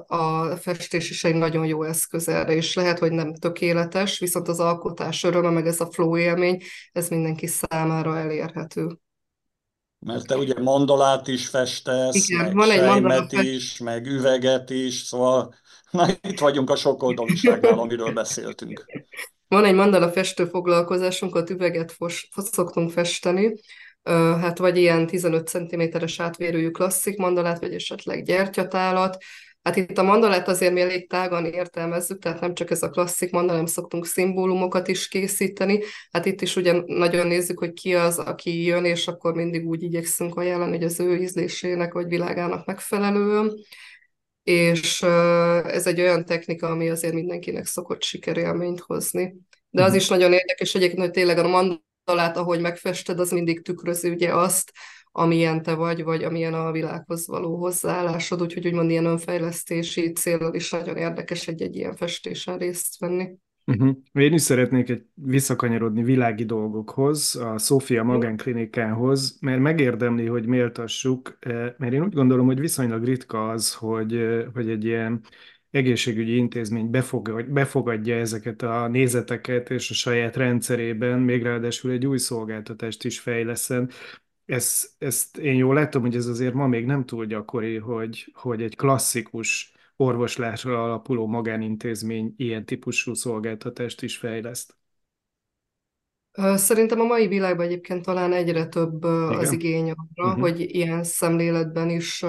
a 0.07 0.55
festés 0.59 1.09
is 1.09 1.23
egy 1.23 1.35
nagyon 1.35 1.65
jó 1.65 1.83
eszköz 1.83 2.27
erre, 2.27 2.55
és 2.55 2.73
lehet, 2.73 2.99
hogy 2.99 3.11
nem 3.11 3.35
tökéletes, 3.35 4.19
viszont 4.19 4.47
az 4.47 4.59
alkotás 4.59 5.23
öröme, 5.23 5.49
meg 5.49 5.67
ez 5.67 5.79
a 5.79 5.91
flow 5.91 6.17
élmény, 6.17 6.61
ez 6.91 7.09
mindenki 7.09 7.47
számára 7.47 8.17
elérhető. 8.17 8.97
Mert 9.99 10.27
te 10.27 10.37
ugye 10.37 10.59
mandalát 10.59 11.27
is 11.27 11.47
festesz, 11.47 12.29
Igen, 12.29 12.43
meg 12.45 12.55
van 12.55 12.71
egy 12.71 12.79
sejmet 12.79 13.31
is, 13.31 13.77
meg 13.77 14.05
üveget 14.05 14.69
is, 14.69 14.93
szóval 14.93 15.55
na, 15.91 16.07
itt 16.21 16.39
vagyunk 16.39 16.69
a 16.69 16.75
sokoldaliságnál, 16.75 17.79
amiről 17.79 18.13
beszéltünk. 18.13 18.85
Van 19.47 19.65
egy 19.65 19.75
mandala 19.75 20.11
festő 20.11 20.45
foglalkozásunk, 20.45 21.35
ott 21.35 21.49
üveget 21.49 21.91
fos, 21.91 22.29
szoktunk 22.35 22.91
festeni, 22.91 23.53
hát 24.11 24.57
vagy 24.57 24.77
ilyen 24.77 25.07
15 25.07 25.47
cm-es 25.47 26.19
átvérőjű 26.19 26.69
klasszik 26.69 27.17
mandalát, 27.17 27.59
vagy 27.59 27.73
esetleg 27.73 28.23
gyertyatálat. 28.23 29.17
Hát 29.63 29.75
itt 29.75 29.97
a 29.97 30.03
mandalát 30.03 30.47
azért 30.47 30.73
mi 30.73 30.81
elég 30.81 31.09
tágan 31.09 31.45
értelmezzük, 31.45 32.19
tehát 32.21 32.39
nem 32.39 32.53
csak 32.53 32.71
ez 32.71 32.83
a 32.83 32.89
klasszik 32.89 33.31
mandala, 33.31 33.51
hanem 33.51 33.65
szoktunk 33.65 34.05
szimbólumokat 34.05 34.87
is 34.87 35.07
készíteni. 35.07 35.79
Hát 36.11 36.25
itt 36.25 36.41
is 36.41 36.55
ugye 36.55 36.81
nagyon 36.85 37.27
nézzük, 37.27 37.59
hogy 37.59 37.73
ki 37.73 37.95
az, 37.95 38.19
aki 38.19 38.63
jön, 38.63 38.85
és 38.85 39.07
akkor 39.07 39.33
mindig 39.33 39.67
úgy 39.67 39.83
igyekszünk 39.83 40.35
ajánlani, 40.35 40.71
hogy 40.71 40.83
az 40.83 40.99
ő 40.99 41.17
ízlésének 41.17 41.93
vagy 41.93 42.07
világának 42.07 42.65
megfelelően. 42.65 43.53
És 44.43 45.01
ez 45.63 45.87
egy 45.87 45.99
olyan 45.99 46.25
technika, 46.25 46.67
ami 46.67 46.89
azért 46.89 47.13
mindenkinek 47.13 47.65
szokott 47.65 48.03
sikerélményt 48.03 48.79
hozni. 48.79 49.35
De 49.69 49.83
az 49.83 49.89
mhm. 49.89 49.97
is 49.97 50.07
nagyon 50.07 50.33
érdekes 50.33 50.75
egyébként, 50.75 51.01
hogy 51.01 51.11
tényleg 51.11 51.37
a 51.37 51.47
mandala 51.47 51.81
talát, 52.03 52.37
ahogy 52.37 52.61
megfested, 52.61 53.19
az 53.19 53.31
mindig 53.31 53.61
tükrözi 53.61 54.09
ugye 54.09 54.35
azt, 54.35 54.71
amilyen 55.15 55.61
te 55.61 55.73
vagy, 55.73 56.03
vagy 56.03 56.23
amilyen 56.23 56.53
a 56.53 56.71
világhoz 56.71 57.27
való 57.27 57.57
hozzáállásod, 57.57 58.41
úgyhogy 58.41 58.67
úgymond 58.67 58.89
ilyen 58.89 59.05
önfejlesztési 59.05 60.11
célral 60.11 60.53
is 60.53 60.71
nagyon 60.71 60.97
érdekes 60.97 61.47
egy-egy 61.47 61.75
ilyen 61.75 61.95
festésen 61.95 62.57
részt 62.57 62.99
venni. 62.99 63.29
Uh-huh. 63.65 63.97
Én 64.11 64.33
is 64.33 64.41
szeretnék 64.41 64.89
egy 64.89 65.03
visszakanyarodni 65.13 66.03
világi 66.03 66.45
dolgokhoz, 66.45 67.35
a 67.35 67.57
Szófia 67.57 68.03
magánklinikához, 68.03 69.37
mert 69.41 69.59
megérdemli, 69.59 70.25
hogy 70.25 70.45
méltassuk, 70.45 71.37
eh, 71.39 71.73
mert 71.77 71.93
én 71.93 72.03
úgy 72.03 72.13
gondolom, 72.13 72.45
hogy 72.45 72.59
viszonylag 72.59 73.03
ritka 73.03 73.49
az, 73.49 73.73
hogy, 73.73 74.15
eh, 74.15 74.45
hogy 74.53 74.69
egy 74.69 74.85
ilyen 74.85 75.21
egészségügyi 75.73 76.35
intézmény 76.35 76.89
befogadja, 77.47 78.15
ezeket 78.15 78.61
a 78.61 78.87
nézeteket, 78.87 79.69
és 79.69 79.89
a 79.89 79.93
saját 79.93 80.35
rendszerében 80.35 81.19
még 81.19 81.43
ráadásul 81.43 81.91
egy 81.91 82.05
új 82.05 82.17
szolgáltatást 82.17 83.03
is 83.03 83.19
fejleszen. 83.19 83.89
Ezt, 84.45 84.89
ezt 84.97 85.37
én 85.37 85.55
jól 85.55 85.73
látom, 85.73 86.01
hogy 86.01 86.15
ez 86.15 86.25
azért 86.25 86.53
ma 86.53 86.67
még 86.67 86.85
nem 86.85 87.05
túl 87.05 87.25
gyakori, 87.25 87.77
hogy, 87.77 88.31
hogy 88.33 88.61
egy 88.61 88.75
klasszikus 88.75 89.73
orvoslásra 89.95 90.83
alapuló 90.83 91.27
magánintézmény 91.27 92.33
ilyen 92.37 92.65
típusú 92.65 93.13
szolgáltatást 93.13 94.01
is 94.01 94.17
fejleszt. 94.17 94.75
Szerintem 96.55 96.99
a 96.99 97.05
mai 97.05 97.27
világban 97.27 97.65
egyébként 97.65 98.05
talán 98.05 98.33
egyre 98.33 98.65
több 98.65 99.03
Igen. 99.03 99.37
az 99.37 99.51
igény 99.51 99.91
arra, 99.91 100.27
uh-huh. 100.27 100.41
hogy 100.41 100.75
ilyen 100.75 101.03
szemléletben 101.03 101.89
is 101.89 102.25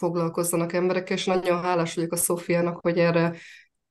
foglalkozzanak 0.00 0.72
emberek, 0.72 1.10
és 1.10 1.24
nagyon 1.24 1.62
hálás 1.62 1.94
vagyok 1.94 2.12
a 2.12 2.16
Szófiának, 2.16 2.78
hogy 2.80 2.98
erre 2.98 3.36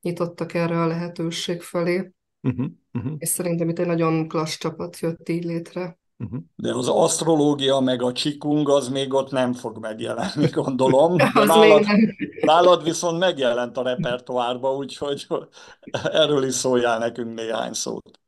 nyitottak 0.02 0.54
erre 0.54 0.82
a 0.82 0.88
lehetőség 0.88 1.62
felé. 1.62 2.12
Uh-huh, 2.42 2.66
uh-huh. 2.94 3.14
És 3.18 3.30
szerintem 3.30 3.70
itt 3.70 3.80
egy 3.80 3.86
nagyon 3.86 4.28
klassz 4.28 4.58
csapat 4.58 5.00
jött 5.00 5.30
így 5.30 5.44
létre. 5.44 5.98
Uh-huh. 6.18 6.40
De 6.56 6.74
az 6.74 6.88
asztrológia 6.88 7.80
meg 7.80 8.02
a 8.02 8.12
csikung 8.12 8.70
az 8.70 8.90
még 8.90 9.14
ott 9.14 9.32
nem 9.32 9.54
fog 9.54 9.78
megjelenni, 9.78 10.48
gondolom. 10.62 11.16
az 11.34 11.48
nálad, 11.48 11.86
nálad 12.42 12.84
viszont 12.84 13.20
megjelent 13.20 13.78
a 13.78 13.84
repertoárba, 13.84 14.76
úgyhogy 14.76 15.28
erről 16.04 16.44
is 16.44 16.54
szóljál 16.54 17.00
nekünk 17.00 17.34
néhány 17.34 17.74
szót. 17.74 18.19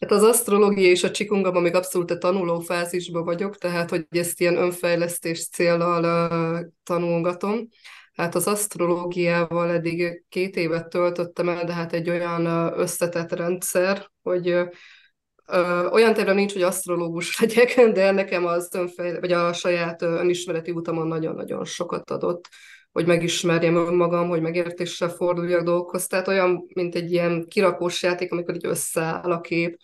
Hát 0.00 0.10
az 0.10 0.22
asztrológia 0.22 0.90
és 0.90 1.04
a 1.04 1.10
csikungban 1.10 1.62
még 1.62 1.74
abszolút 1.74 2.10
a 2.10 2.18
tanuló 2.18 2.60
fázisban 2.60 3.24
vagyok, 3.24 3.56
tehát 3.56 3.90
hogy 3.90 4.06
ezt 4.10 4.40
ilyen 4.40 4.56
önfejlesztés 4.56 5.48
célral 5.48 6.04
uh, 6.04 6.66
tanulgatom. 6.82 7.68
Hát 8.12 8.34
az 8.34 8.46
asztrológiával 8.46 9.70
eddig 9.70 10.24
két 10.28 10.56
évet 10.56 10.88
töltöttem 10.88 11.48
el, 11.48 11.64
de 11.64 11.72
hát 11.72 11.92
egy 11.92 12.10
olyan 12.10 12.46
összetett 12.78 13.32
rendszer, 13.32 14.10
hogy 14.22 14.50
uh, 14.50 15.92
olyan 15.92 16.14
terve 16.14 16.32
nincs, 16.32 16.52
hogy 16.52 16.62
asztrológus 16.62 17.38
legyek, 17.40 17.90
de 17.92 18.10
nekem 18.10 18.46
az 18.46 18.74
önfejl- 18.74 19.20
vagy 19.20 19.32
a 19.32 19.52
saját 19.52 20.02
önismereti 20.02 20.70
utamon 20.70 21.06
nagyon-nagyon 21.06 21.64
sokat 21.64 22.10
adott 22.10 22.48
hogy 22.92 23.06
megismerjem 23.06 23.76
önmagam, 23.76 24.28
hogy 24.28 24.40
megértéssel 24.40 25.08
forduljak 25.08 25.62
dolgokhoz. 25.62 26.06
Tehát 26.06 26.28
olyan, 26.28 26.66
mint 26.74 26.94
egy 26.94 27.12
ilyen 27.12 27.46
kirakós 27.48 28.02
játék, 28.02 28.32
amikor 28.32 28.54
így 28.54 28.66
összeáll 28.66 29.30
a 29.30 29.40
kép. 29.40 29.78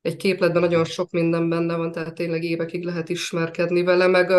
Egy 0.00 0.16
képletben 0.16 0.62
nagyon 0.62 0.84
sok 0.84 1.10
minden 1.10 1.48
benne 1.48 1.76
van, 1.76 1.92
tehát 1.92 2.14
tényleg 2.14 2.42
évekig 2.42 2.84
lehet 2.84 3.08
ismerkedni 3.08 3.82
vele, 3.82 4.06
meg 4.06 4.30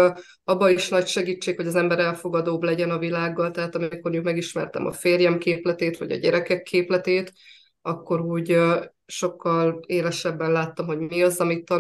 abban 0.44 0.72
is 0.72 0.90
nagy 0.90 1.08
segítség, 1.08 1.56
hogy 1.56 1.68
az 1.68 1.76
ember 1.76 2.00
elfogadóbb 2.00 2.64
legyen 2.64 2.90
a 2.90 2.98
világgal, 2.98 3.52
tehát 3.52 3.76
amikor 3.76 4.02
mondjuk 4.02 4.24
megismertem 4.24 4.86
a 4.86 4.92
férjem 4.92 5.38
képletét, 5.38 5.98
vagy 5.98 6.12
a 6.12 6.16
gyerekek 6.16 6.64
képletét, 6.64 7.34
akkor 7.82 8.22
úgy 8.22 8.58
sokkal 9.06 9.80
élesebben 9.86 10.52
láttam, 10.52 10.86
hogy 10.86 11.00
mi 11.00 11.24
az, 11.24 11.40
amit 11.40 11.72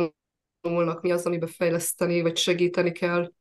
tanulnak, 0.61 1.01
mi 1.01 1.11
az, 1.11 1.25
amiben 1.25 1.49
fejleszteni, 1.49 2.21
vagy 2.21 2.37
segíteni 2.37 2.91
kell 2.91 3.31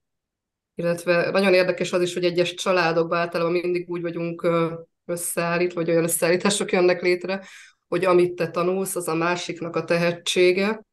illetve 0.74 1.30
nagyon 1.30 1.54
érdekes 1.54 1.92
az 1.92 2.02
is, 2.02 2.14
hogy 2.14 2.24
egyes 2.24 2.54
családokban 2.54 3.18
általában 3.18 3.52
mindig 3.52 3.88
úgy 3.88 4.00
vagyunk 4.00 4.48
összeállít, 5.04 5.72
vagy 5.72 5.90
olyan 5.90 6.04
összeállítások 6.04 6.72
jönnek 6.72 7.02
létre, 7.02 7.46
hogy 7.88 8.04
amit 8.04 8.35
te 8.35 8.50
tanulsz, 8.50 8.96
az 8.96 9.09
a 9.09 9.14
másiknak 9.14 9.76
a 9.76 9.85
tehetsége. 9.85 10.85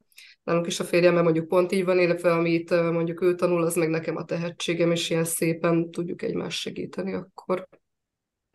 Nálunk 0.42 0.66
is 0.66 0.80
a 0.80 0.84
férjemmel 0.84 1.22
mondjuk 1.22 1.48
pont 1.48 1.72
így 1.72 1.84
van, 1.84 1.98
illetve 1.98 2.32
amit 2.32 2.70
mondjuk 2.70 3.22
ő 3.22 3.34
tanul, 3.34 3.62
az 3.62 3.74
meg 3.74 3.88
nekem 3.88 4.16
a 4.16 4.24
tehetségem, 4.24 4.90
és 4.90 5.10
ilyen 5.10 5.24
szépen 5.24 5.90
tudjuk 5.90 6.22
egymást 6.22 6.60
segíteni 6.60 7.14
akkor. 7.14 7.68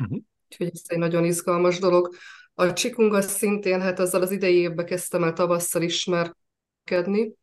Uh-huh. 0.03 0.19
Úgyhogy 0.49 0.69
ez 0.73 0.81
egy 0.87 0.97
nagyon 0.97 1.25
izgalmas 1.25 1.79
dolog. 1.79 2.15
A 2.53 2.73
csikung 2.73 3.13
az 3.13 3.31
szintén, 3.31 3.81
hát 3.81 3.99
azzal 3.99 4.21
az 4.21 4.31
idei 4.31 4.55
évben 4.55 4.85
kezdtem 4.85 5.23
el 5.23 5.33
tavasszal 5.33 5.81
ismerkedni, 5.81 7.33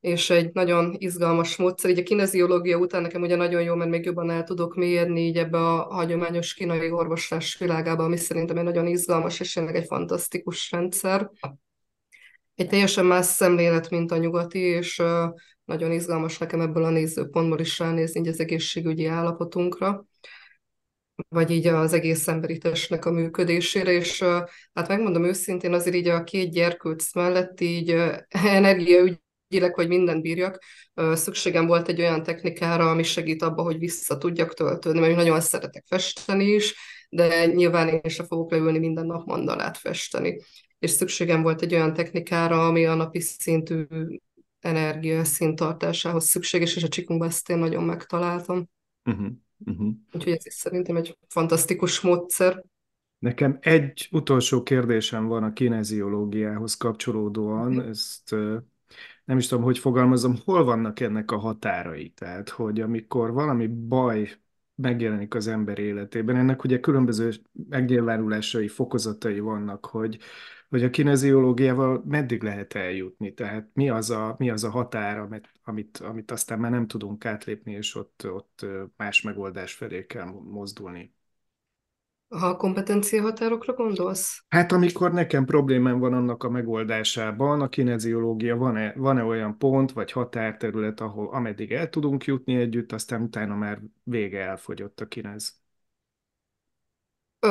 és 0.00 0.30
egy 0.30 0.50
nagyon 0.52 0.94
izgalmas 0.98 1.56
módszer. 1.56 1.90
Így 1.90 1.98
a 1.98 2.02
kineziológia 2.02 2.78
után 2.78 3.02
nekem 3.02 3.22
ugye 3.22 3.36
nagyon 3.36 3.62
jó, 3.62 3.74
mert 3.74 3.90
még 3.90 4.04
jobban 4.04 4.30
el 4.30 4.44
tudok 4.44 4.74
mérni 4.74 5.20
így 5.20 5.36
ebbe 5.36 5.58
a 5.58 5.94
hagyományos 5.94 6.54
kínai 6.54 6.90
orvoslás 6.90 7.58
világába, 7.58 8.04
ami 8.04 8.16
szerintem 8.16 8.56
egy 8.56 8.64
nagyon 8.64 8.86
izgalmas 8.86 9.40
és 9.40 9.52
tényleg 9.52 9.76
egy 9.76 9.86
fantasztikus 9.86 10.70
rendszer. 10.70 11.30
Egy 12.54 12.68
teljesen 12.68 13.06
más 13.06 13.26
szemlélet, 13.26 13.90
mint 13.90 14.10
a 14.10 14.16
nyugati, 14.16 14.58
és 14.58 15.02
nagyon 15.64 15.92
izgalmas 15.92 16.38
nekem 16.38 16.60
ebből 16.60 16.84
a 16.84 16.90
nézőpontból 16.90 17.60
is 17.60 17.78
ránézni 17.78 18.20
így 18.20 18.28
az 18.28 18.40
egészségügyi 18.40 19.06
állapotunkra 19.06 20.04
vagy 21.28 21.50
így 21.50 21.66
az 21.66 21.92
egész 21.92 22.28
emberi 22.28 22.58
testnek 22.58 23.04
a 23.04 23.10
működésére, 23.10 23.92
és 23.92 24.22
hát 24.72 24.88
megmondom 24.88 25.24
őszintén, 25.24 25.72
azért 25.72 25.96
így 25.96 26.08
a 26.08 26.24
két 26.24 26.50
gyerkőc 26.50 27.14
mellett 27.14 27.60
így 27.60 27.90
energiaügy 28.28 29.20
ügyileg, 29.50 29.74
hogy 29.74 29.88
mindent 29.88 30.22
bírjak, 30.22 30.62
szükségem 31.12 31.66
volt 31.66 31.88
egy 31.88 32.00
olyan 32.00 32.22
technikára, 32.22 32.90
ami 32.90 33.02
segít 33.02 33.42
abba, 33.42 33.62
hogy 33.62 33.78
vissza 33.78 34.18
tudjak 34.18 34.54
töltődni, 34.54 35.00
mert 35.00 35.16
nagyon 35.16 35.40
szeretek 35.40 35.84
festeni 35.86 36.44
is, 36.44 36.74
de 37.08 37.46
nyilván 37.46 37.88
én 37.88 38.00
sem 38.10 38.26
fogok 38.26 38.50
leülni 38.50 38.78
minden 38.78 39.06
nap 39.06 39.26
mandalát 39.26 39.76
festeni. 39.76 40.40
És 40.78 40.90
szükségem 40.90 41.42
volt 41.42 41.62
egy 41.62 41.74
olyan 41.74 41.92
technikára, 41.92 42.66
ami 42.66 42.86
a 42.86 42.94
napi 42.94 43.20
szintű 43.20 43.86
energia 44.60 45.24
színtartásához 45.24 46.24
szükséges, 46.24 46.76
és 46.76 46.82
a 46.82 46.88
csikungban 46.88 47.28
ezt 47.28 47.50
én 47.50 47.58
nagyon 47.58 47.84
megtaláltam. 47.84 48.68
Uh-huh. 49.04 49.26
Uh-huh. 49.66 49.92
Úgyhogy 50.12 50.32
ez 50.32 50.46
is 50.46 50.54
szerintem 50.54 50.96
egy 50.96 51.18
fantasztikus 51.28 52.00
módszer. 52.00 52.64
Nekem 53.18 53.58
egy 53.60 54.08
utolsó 54.10 54.62
kérdésem 54.62 55.26
van 55.26 55.42
a 55.42 55.52
kineziológiához 55.52 56.74
kapcsolódóan, 56.74 57.76
uh-huh. 57.76 57.88
ezt 57.88 58.36
nem 59.30 59.38
is 59.38 59.46
tudom, 59.46 59.64
hogy 59.64 59.78
fogalmazom, 59.78 60.36
hol 60.44 60.64
vannak 60.64 61.00
ennek 61.00 61.30
a 61.30 61.38
határai? 61.38 62.10
Tehát, 62.10 62.48
hogy 62.48 62.80
amikor 62.80 63.32
valami 63.32 63.66
baj 63.66 64.30
megjelenik 64.74 65.34
az 65.34 65.46
ember 65.46 65.78
életében, 65.78 66.36
ennek 66.36 66.64
ugye 66.64 66.80
különböző 66.80 67.30
megnyilvánulásai, 67.68 68.68
fokozatai 68.68 69.40
vannak, 69.40 69.86
hogy, 69.86 70.18
hogy 70.68 70.84
a 70.84 70.90
kineziológiával 70.90 72.02
meddig 72.06 72.42
lehet 72.42 72.74
eljutni, 72.74 73.34
tehát 73.34 73.70
mi 73.72 73.88
az 73.88 74.10
a, 74.10 74.34
mi 74.38 74.50
az 74.50 74.64
a 74.64 74.70
határ, 74.70 75.18
amit, 75.62 75.98
amit, 75.98 76.30
aztán 76.30 76.58
már 76.58 76.70
nem 76.70 76.86
tudunk 76.86 77.24
átlépni, 77.24 77.72
és 77.72 77.94
ott, 77.94 78.26
ott 78.32 78.66
más 78.96 79.22
megoldás 79.22 79.74
felé 79.74 80.06
kell 80.06 80.26
mozdulni. 80.44 81.14
Ha 82.38 82.46
a 82.46 82.56
kompetencia 82.56 83.22
határokra 83.22 83.72
gondolsz? 83.72 84.44
Hát 84.48 84.72
amikor 84.72 85.12
nekem 85.12 85.44
problémám 85.44 85.98
van 85.98 86.12
annak 86.12 86.44
a 86.44 86.50
megoldásában, 86.50 87.60
a 87.60 87.68
kineziológia, 87.68 88.56
van-e, 88.56 88.92
van-e 88.96 89.24
olyan 89.24 89.58
pont 89.58 89.92
vagy 89.92 90.12
határterület, 90.12 91.00
ahol 91.00 91.28
ameddig 91.32 91.72
el 91.72 91.88
tudunk 91.88 92.24
jutni 92.24 92.54
együtt, 92.54 92.92
aztán 92.92 93.22
utána 93.22 93.54
már 93.54 93.80
vége 94.02 94.40
elfogyott 94.40 95.00
a 95.00 95.06
kinez? 95.06 95.58
Ö, 97.40 97.48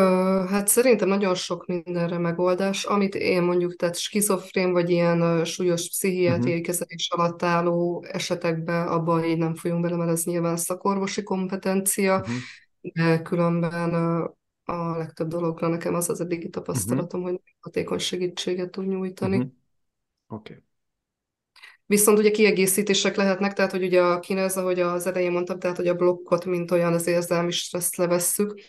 hát 0.50 0.68
szerintem 0.68 1.08
nagyon 1.08 1.36
sok 1.36 1.65
mindenre 1.65 2.18
megoldás, 2.18 2.84
amit 2.84 3.15
én 3.15 3.44
mondjuk, 3.44 3.76
tehát 3.76 3.98
skizofrén 3.98 4.72
vagy 4.72 4.89
ilyen 4.89 5.22
ö, 5.22 5.44
súlyos 5.44 5.89
pszichiátriai 5.89 6.52
uh-huh. 6.52 6.65
kezelés 6.65 7.10
alatt 7.12 7.44
álló 7.44 8.06
esetekben 8.12 8.88
abban 8.88 9.24
így 9.24 9.38
nem 9.38 9.56
folyunk 9.56 9.82
bele, 9.82 9.96
mert 9.96 10.12
ez 10.12 10.24
nyilván 10.24 10.58
szakorvosi 10.58 11.24
kompetencia, 11.24 12.20
uh-huh. 12.20 12.36
de 12.82 13.22
különben 13.22 13.94
ö, 13.94 14.26
a 14.69 14.97
legtöbb 14.97 15.27
dologra 15.27 15.67
nekem 15.67 15.93
az 15.93 16.10
az 16.10 16.21
eddigi 16.21 16.49
tapasztalatom, 16.49 17.21
uh-huh. 17.21 17.38
hogy 17.38 17.53
hatékony 17.60 17.97
segítséget 17.97 18.71
tud 18.71 18.88
nyújtani. 18.88 19.36
Uh-huh. 19.36 19.51
Oké. 20.27 20.53
Okay. 20.53 20.63
Viszont 21.86 22.17
ugye 22.17 22.32
kiegészítések 22.32 23.15
lehetnek, 23.15 23.53
tehát 23.53 23.71
hogy 23.71 23.84
ugye 23.84 24.01
a 24.01 24.19
kinez, 24.19 24.58
ahogy 24.58 24.79
az 24.79 25.08
elején 25.08 25.32
mondtam, 25.32 25.60
tehát 25.60 25.77
hogy 25.77 25.88
a 25.88 25.95
blokkot, 25.95 26.45
mint 26.45 26.71
olyan 26.71 26.93
az 26.93 27.08
érzelmi 27.08 27.51
stresszt 27.51 27.95
levesszük. 27.95 28.60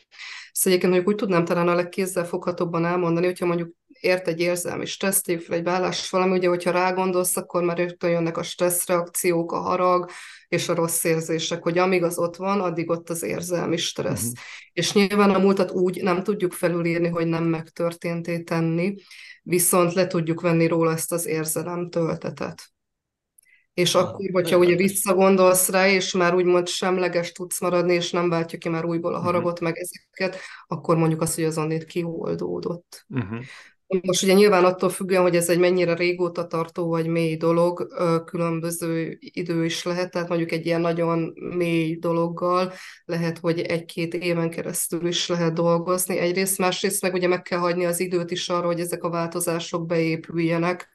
Ezt 0.53 0.67
egyébként 0.67 0.93
mondjuk 0.93 1.13
úgy 1.13 1.21
tudnám 1.21 1.45
talán 1.45 1.69
a 1.69 1.75
legkézzel 1.75 2.25
foghatóbban 2.25 2.85
elmondani, 2.85 3.27
hogyha 3.27 3.47
mondjuk 3.47 3.75
ért 4.01 4.29
egy 4.29 4.41
érzelmi 4.41 4.87
stressz, 4.87 5.23
fel 5.25 5.57
egy 5.57 5.63
vállás 5.63 6.11
valami, 6.11 6.37
ugye, 6.37 6.49
hogyha 6.49 6.71
rágondolsz, 6.71 7.37
akkor 7.37 7.63
már 7.63 7.77
rögtön 7.77 8.11
jönnek 8.11 8.37
a 8.37 8.43
stresszreakciók, 8.43 9.53
a 9.53 9.59
harag 9.59 10.11
és 10.49 10.69
a 10.69 10.75
rossz 10.75 11.05
érzések, 11.05 11.63
hogy 11.63 11.79
amíg 11.79 12.03
az 12.03 12.19
ott 12.19 12.37
van, 12.37 12.61
addig 12.61 12.91
ott 12.91 13.11
az 13.11 13.23
érzelmi 13.23 13.77
stressz. 13.77 14.23
Uh-huh. 14.23 14.39
És 14.73 14.93
nyilván 14.93 15.31
a 15.31 15.39
múltat 15.39 15.71
úgy 15.71 16.03
nem 16.03 16.23
tudjuk 16.23 16.53
felülírni, 16.53 17.09
hogy 17.09 17.27
nem 17.27 17.45
megtörténté 17.45 18.43
tenni, 18.43 18.95
viszont 19.43 19.93
le 19.93 20.07
tudjuk 20.07 20.41
venni 20.41 20.67
róla 20.67 20.93
ezt 20.93 21.13
az 21.13 21.27
érzelem 21.27 21.91
töltetet. 21.91 22.73
És 23.75 23.95
ah, 23.95 24.03
akkor, 24.03 24.29
hogyha 24.33 24.57
ugye 24.57 24.77
visszagondolsz 24.77 25.69
rá, 25.69 25.89
és 25.89 26.13
már 26.13 26.35
úgymond 26.35 26.69
semleges 26.69 27.33
tudsz 27.33 27.61
maradni, 27.61 27.95
és 27.95 28.11
nem 28.11 28.29
váltja 28.29 28.59
ki 28.59 28.69
már 28.69 28.85
újból 28.85 29.15
a 29.15 29.17
mhm. 29.17 29.27
haragot, 29.27 29.53
uh-huh. 29.53 29.69
meg 29.69 29.79
ezeket, 29.79 30.41
akkor 30.67 30.97
mondjuk 30.97 31.21
azt, 31.21 31.35
hogy 31.35 31.45
az 31.45 31.59
onnét 31.59 31.85
kioldódott. 31.85 33.05
Uh-huh. 33.09 33.45
Most 34.03 34.23
ugye 34.23 34.33
nyilván 34.33 34.65
attól 34.65 34.89
függően, 34.89 35.23
hogy 35.23 35.37
ez 35.37 35.49
egy 35.49 35.59
mennyire 35.59 35.95
régóta 35.95 36.47
tartó 36.47 36.89
vagy 36.89 37.07
mély 37.07 37.37
dolog, 37.37 37.87
különböző 38.25 39.19
idő 39.21 39.65
is 39.65 39.83
lehet, 39.83 40.11
tehát 40.11 40.29
mondjuk 40.29 40.53
egy 40.53 40.67
ilyen 40.67 40.81
nagyon 40.81 41.33
mély 41.57 41.97
dologgal 41.97 42.73
lehet, 43.05 43.39
hogy 43.39 43.61
egy-két 43.61 44.15
éven 44.15 44.51
keresztül 44.51 45.07
is 45.07 45.29
lehet 45.29 45.53
dolgozni. 45.53 46.19
Egyrészt, 46.19 46.59
másrészt 46.59 47.03
meg 47.03 47.15
ugye 47.15 47.29
meg 47.29 47.43
kell 47.43 47.59
hagyni 47.59 47.85
az 47.85 48.01
időt 48.01 48.31
is 48.31 48.49
arra, 48.49 48.67
hogy 48.67 48.81
ezek 48.81 49.05
a 49.05 49.11
változások 49.11 49.87
beépüljenek, 49.87 50.89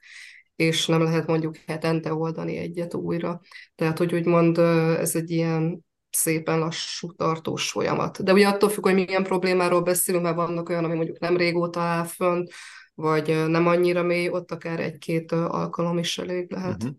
és 0.56 0.86
nem 0.86 1.02
lehet 1.02 1.26
mondjuk 1.26 1.56
hetente 1.66 2.14
oldani 2.14 2.56
egyet 2.56 2.94
újra. 2.94 3.40
Tehát, 3.74 3.98
hogy 3.98 4.14
úgymond 4.14 4.58
ez 4.98 5.14
egy 5.14 5.30
ilyen 5.30 5.84
szépen 6.10 6.58
lassú, 6.58 7.12
tartós 7.12 7.70
folyamat. 7.70 8.22
De 8.22 8.32
ugye 8.32 8.48
attól 8.48 8.68
függ, 8.68 8.84
hogy 8.84 8.94
milyen 8.94 9.22
problémáról 9.22 9.82
beszélünk, 9.82 10.24
mert 10.24 10.36
vannak 10.36 10.68
olyan, 10.68 10.84
ami 10.84 10.94
mondjuk 10.94 11.18
nem 11.18 11.36
régóta 11.36 11.80
áll 11.80 12.04
fönt, 12.04 12.52
vagy 12.96 13.48
nem 13.48 13.66
annyira 13.66 14.02
mély, 14.02 14.28
ott 14.28 14.52
akár 14.52 14.80
egy-két 14.80 15.32
alkalom 15.32 15.98
is 15.98 16.18
elég 16.18 16.50
lehet. 16.50 16.82
Uh-huh. 16.82 16.98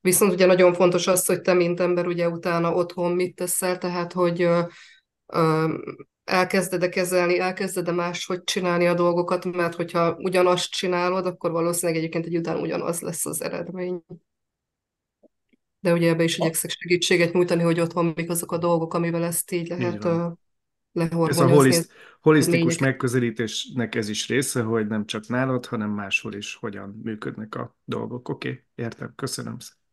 Viszont 0.00 0.32
ugye 0.32 0.46
nagyon 0.46 0.74
fontos 0.74 1.06
az, 1.06 1.26
hogy 1.26 1.40
te, 1.40 1.52
mint 1.54 1.80
ember, 1.80 2.06
ugye 2.06 2.28
utána 2.28 2.74
otthon 2.74 3.12
mit 3.12 3.34
teszel, 3.34 3.78
tehát, 3.78 4.12
hogy 4.12 4.42
ö, 4.42 4.60
ö, 5.26 5.74
elkezded-e 6.24 6.88
kezelni, 6.88 7.38
elkezded-e 7.38 7.92
máshogy 7.92 8.44
csinálni 8.44 8.86
a 8.86 8.94
dolgokat, 8.94 9.44
mert 9.44 9.74
hogyha 9.74 10.16
ugyanazt 10.18 10.70
csinálod, 10.70 11.26
akkor 11.26 11.50
valószínűleg 11.50 12.00
egyébként 12.00 12.26
egy 12.26 12.36
után 12.36 12.58
ugyanaz 12.58 13.00
lesz 13.00 13.26
az 13.26 13.42
eredmény. 13.42 14.02
De 15.80 15.92
ugye 15.92 16.08
ebbe 16.08 16.24
is 16.24 16.38
igyekszek 16.38 16.70
segítséget 16.70 17.32
nyújtani, 17.32 17.62
hogy 17.62 17.80
otthon 17.80 18.12
mik 18.14 18.30
azok 18.30 18.52
a 18.52 18.58
dolgok, 18.58 18.94
amivel 18.94 19.24
ezt 19.24 19.52
így 19.52 19.68
lehet 19.68 20.04
ez 20.96 21.38
a 21.38 21.48
holiszt, 21.48 21.90
holisztikus 22.20 22.78
megközelítésnek 22.78 23.94
ez 23.94 24.08
is 24.08 24.28
része, 24.28 24.62
hogy 24.62 24.86
nem 24.86 25.06
csak 25.06 25.28
nálad, 25.28 25.66
hanem 25.66 25.90
máshol 25.90 26.34
is 26.34 26.54
hogyan 26.54 27.00
működnek 27.02 27.54
a 27.54 27.76
dolgok. 27.84 28.28
Oké, 28.28 28.48
okay, 28.48 28.62
értem, 28.74 29.12
köszönöm 29.16 29.58
szépen. 29.58 29.84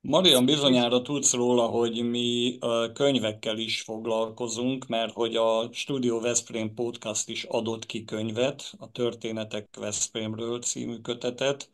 Marian, 0.00 0.44
bizonyára 0.44 1.02
tudsz 1.02 1.32
róla, 1.32 1.66
hogy 1.66 2.10
mi 2.10 2.58
könyvekkel 2.92 3.58
is 3.58 3.82
foglalkozunk, 3.82 4.86
mert 4.86 5.12
hogy 5.12 5.36
a 5.36 5.72
Studio 5.72 6.20
Veszprém 6.20 6.74
Podcast 6.74 7.28
is 7.28 7.44
adott 7.44 7.86
ki 7.86 8.04
könyvet, 8.04 8.74
a 8.78 8.90
Történetek 8.90 9.76
Veszprémről 9.78 10.60
című 10.60 10.98
kötetet, 11.00 11.70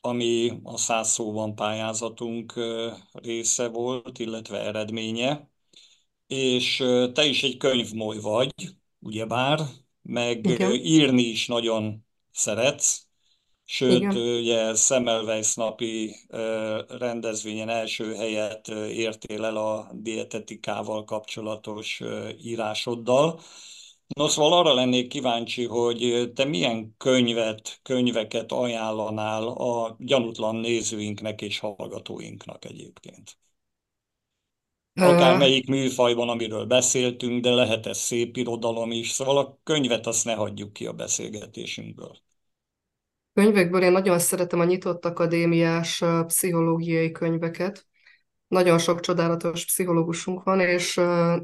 ami 0.00 0.60
a 0.62 0.76
száz 0.76 1.08
szóban 1.08 1.54
pályázatunk 1.54 2.52
része 3.12 3.68
volt, 3.68 4.18
illetve 4.18 4.58
eredménye 4.60 5.50
és 6.30 6.76
te 7.12 7.24
is 7.24 7.42
egy 7.42 7.56
könyvmoly 7.56 8.18
vagy, 8.18 8.54
ugyebár, 8.98 9.60
meg 10.02 10.46
Igen. 10.46 10.72
írni 10.72 11.22
is 11.22 11.46
nagyon 11.46 12.06
szeretsz, 12.32 13.06
sőt, 13.64 13.96
Igen. 13.96 14.16
ugye 14.16 14.74
Semmelweis 14.74 15.54
napi 15.54 16.16
rendezvényen 16.88 17.68
első 17.68 18.14
helyet 18.14 18.68
értél 18.68 19.44
el 19.44 19.56
a 19.56 19.90
dietetikával 19.94 21.04
kapcsolatos 21.04 22.02
írásoddal. 22.42 23.40
No, 24.08 24.28
szóval 24.28 24.58
arra 24.58 24.74
lennék 24.74 25.08
kíváncsi, 25.08 25.64
hogy 25.64 26.30
te 26.34 26.44
milyen 26.44 26.94
könyvet, 26.96 27.78
könyveket 27.82 28.52
ajánlanál 28.52 29.48
a 29.48 29.96
gyanútlan 29.98 30.56
nézőinknek 30.56 31.42
és 31.42 31.58
hallgatóinknak 31.58 32.64
egyébként? 32.64 33.38
Akármelyik 34.94 35.68
műfajban, 35.68 36.28
amiről 36.28 36.64
beszéltünk, 36.64 37.42
de 37.42 37.50
lehet 37.50 37.86
ez 37.86 37.98
szép 37.98 38.36
irodalom 38.36 38.90
is, 38.90 39.10
szóval 39.10 39.38
a 39.38 39.58
könyvet 39.62 40.06
azt 40.06 40.24
ne 40.24 40.34
hagyjuk 40.34 40.72
ki 40.72 40.86
a 40.86 40.92
beszélgetésünkből. 40.92 42.16
Könyvekből 43.34 43.82
én 43.82 43.92
nagyon 43.92 44.18
szeretem 44.18 44.60
a 44.60 44.64
nyitott 44.64 45.04
akadémiás 45.04 46.02
pszichológiai 46.26 47.10
könyveket. 47.10 47.86
Nagyon 48.48 48.78
sok 48.78 49.00
csodálatos 49.00 49.64
pszichológusunk 49.64 50.42
van, 50.42 50.60
és 50.60 50.94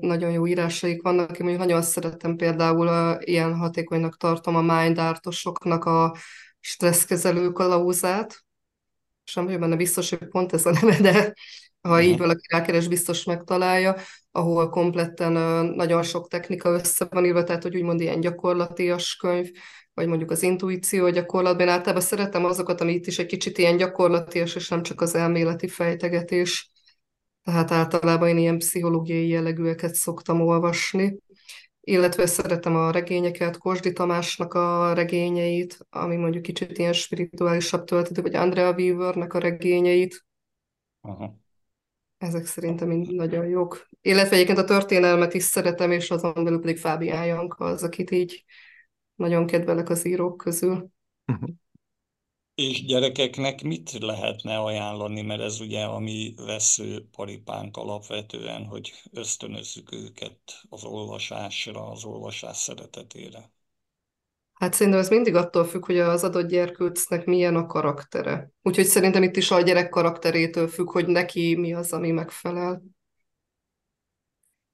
nagyon 0.01 0.31
jó 0.31 0.47
írásaik 0.47 1.03
vannak. 1.03 1.39
Én 1.39 1.57
nagyon 1.57 1.83
szeretem 1.83 2.37
például 2.37 3.17
ilyen 3.21 3.57
hatékonynak 3.57 4.17
tartom 4.17 4.57
a 4.57 4.63
mind 4.63 4.99
artosoknak 4.99 5.85
a 5.85 6.17
stresszkezelő 6.61 7.51
kalauzát. 7.51 8.45
Sem 9.25 9.45
vagyok 9.45 9.61
benne 9.61 9.77
biztos, 9.77 10.11
hogy 10.11 10.29
pont 10.29 10.53
ez 10.53 10.67
a 10.67 10.71
neve, 10.71 11.01
de 11.01 11.35
ha 11.87 12.01
így 12.01 12.19
valaki 12.19 12.47
rákeres, 12.51 12.89
biztos 12.89 13.25
megtalálja, 13.25 13.97
ahol 14.31 14.69
kompletten 14.69 15.33
nagyon 15.67 16.03
sok 16.03 16.29
technika 16.29 16.71
össze 16.71 17.07
van 17.11 17.25
írva, 17.25 17.45
tehát 17.45 17.63
hogy 17.63 17.77
úgymond 17.77 18.01
ilyen 18.01 18.21
gyakorlatias 18.21 19.17
könyv, 19.17 19.51
vagy 19.95 20.07
mondjuk 20.07 20.31
az 20.31 20.43
intuíció 20.43 21.11
gyakorlatban. 21.11 21.69
Általában 21.69 22.03
szeretem 22.03 22.45
azokat, 22.45 22.81
ami 22.81 22.93
itt 22.93 23.07
is 23.07 23.19
egy 23.19 23.27
kicsit 23.27 23.59
ilyen 23.59 23.77
gyakorlatias, 23.77 24.55
és 24.55 24.69
nem 24.69 24.83
csak 24.83 25.01
az 25.01 25.15
elméleti 25.15 25.69
fejtegetés. 25.69 26.71
Tehát 27.43 27.71
általában 27.71 28.29
én 28.29 28.39
ilyen 28.39 28.59
pszichológiai 28.59 29.29
jellegűeket 29.29 29.95
szoktam 29.95 30.41
olvasni. 30.41 31.19
Illetve 31.81 32.27
szeretem 32.27 32.77
a 32.77 32.91
regényeket, 32.91 33.59
Kosdi 33.59 33.93
Tamásnak 33.93 34.55
a 34.55 34.93
regényeit, 34.93 35.79
ami 35.91 36.17
mondjuk 36.17 36.43
kicsit 36.43 36.79
ilyen 36.79 36.93
spirituálisabb 36.93 37.85
töltető, 37.85 38.23
vagy 38.23 38.35
Andrea 38.35 38.73
Weavernek 38.73 39.35
a 39.35 39.39
regényeit. 39.39 40.25
Aha. 41.01 41.45
Ezek 42.19 42.47
szerintem 42.47 42.89
mind 42.89 43.15
nagyon 43.15 43.47
jók. 43.47 43.89
Illetve 44.01 44.35
egyébként 44.35 44.59
a 44.59 44.65
történelmet 44.65 45.35
is 45.35 45.43
szeretem, 45.43 45.91
és 45.91 46.11
azon 46.11 46.45
belül 46.45 46.61
pedig 46.61 46.79
Fábián 46.79 47.27
Janka 47.27 47.65
az, 47.65 47.83
akit 47.83 48.11
így 48.11 48.45
nagyon 49.15 49.47
kedvelek 49.47 49.89
az 49.89 50.07
írók 50.07 50.37
közül. 50.37 50.91
Uh-huh. 51.27 51.49
És 52.55 52.85
gyerekeknek 52.85 53.63
mit 53.63 53.93
lehetne 53.93 54.59
ajánlani, 54.59 55.23
mert 55.23 55.41
ez 55.41 55.61
ugye 55.61 55.85
a 55.85 55.99
mi 55.99 56.35
veszőparipánk 56.37 57.77
alapvetően, 57.77 58.65
hogy 58.65 58.93
ösztönözzük 59.13 59.93
őket 59.93 60.41
az 60.69 60.85
olvasásra, 60.85 61.91
az 61.91 62.05
olvasás 62.05 62.57
szeretetére. 62.57 63.51
Hát 64.59 64.75
szerintem 64.75 65.01
ez 65.01 65.09
mindig 65.09 65.35
attól 65.35 65.65
függ, 65.65 65.85
hogy 65.85 65.99
az 65.99 66.25
adott 66.25 66.49
gyerkőcnek 66.49 67.25
milyen 67.25 67.57
a 67.57 67.67
karaktere. 67.67 68.51
Úgyhogy 68.63 68.85
szerintem 68.85 69.23
itt 69.23 69.37
is 69.37 69.51
a 69.51 69.61
gyerek 69.61 69.89
karakterétől 69.89 70.69
függ, 70.69 70.91
hogy 70.91 71.07
neki 71.07 71.57
mi 71.57 71.75
az, 71.75 71.93
ami 71.93 72.11
megfelel. 72.11 72.83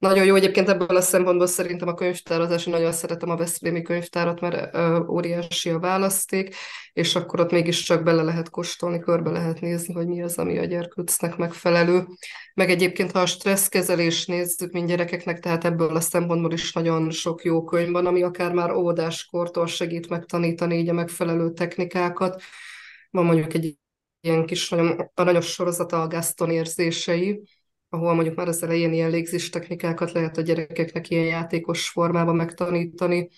Nagyon 0.03 0.25
jó 0.25 0.35
egyébként 0.35 0.69
ebből 0.69 0.97
a 0.97 1.01
szempontból 1.01 1.47
szerintem 1.47 1.87
a 1.87 1.93
könyvtározás, 1.93 2.65
én 2.65 2.73
nagyon 2.73 2.91
szeretem 2.91 3.29
a 3.29 3.35
Veszprémi 3.35 3.81
könyvtárat, 3.81 4.41
mert 4.41 4.77
óriási 5.09 5.69
a 5.69 5.79
választék, 5.79 6.55
és 6.93 7.15
akkor 7.15 7.39
ott 7.39 7.51
mégiscsak 7.51 8.03
bele 8.03 8.21
lehet 8.21 8.49
kóstolni, 8.49 8.99
körbe 8.99 9.29
lehet 9.29 9.59
nézni, 9.59 9.93
hogy 9.93 10.07
mi 10.07 10.21
az, 10.21 10.37
ami 10.37 10.57
a 10.57 10.65
gyerkőcnek 10.65 11.35
megfelelő. 11.35 12.05
Meg 12.53 12.69
egyébként, 12.69 13.11
ha 13.11 13.19
a 13.19 13.25
stresszkezelést 13.25 14.27
nézzük, 14.27 14.71
mint 14.71 14.87
gyerekeknek, 14.87 15.39
tehát 15.39 15.65
ebből 15.65 15.95
a 15.95 16.01
szempontból 16.01 16.51
is 16.51 16.73
nagyon 16.73 17.09
sok 17.09 17.43
jó 17.43 17.63
könyv 17.63 17.91
van, 17.91 18.05
ami 18.05 18.23
akár 18.23 18.53
már 18.53 18.71
óvodáskortól 18.71 19.67
segít 19.67 20.09
megtanítani 20.09 20.77
így 20.77 20.89
a 20.89 20.93
megfelelő 20.93 21.51
technikákat. 21.51 22.41
Van 23.09 23.25
mondjuk 23.25 23.53
egy 23.53 23.77
ilyen 24.21 24.45
kis 24.45 24.69
nagyon 24.69 25.11
aranyos 25.13 25.47
sorozata 25.47 26.01
a 26.01 26.07
Gaston 26.07 26.49
érzései, 26.49 27.41
ahol 27.93 28.13
mondjuk 28.13 28.35
már 28.35 28.47
az 28.47 28.63
elején 28.63 28.93
ilyen 28.93 29.09
légzés 29.09 29.49
technikákat 29.49 30.11
lehet 30.11 30.37
a 30.37 30.41
gyerekeknek 30.41 31.09
ilyen 31.09 31.25
játékos 31.25 31.89
formában 31.89 32.35
megtanítani. 32.35 33.29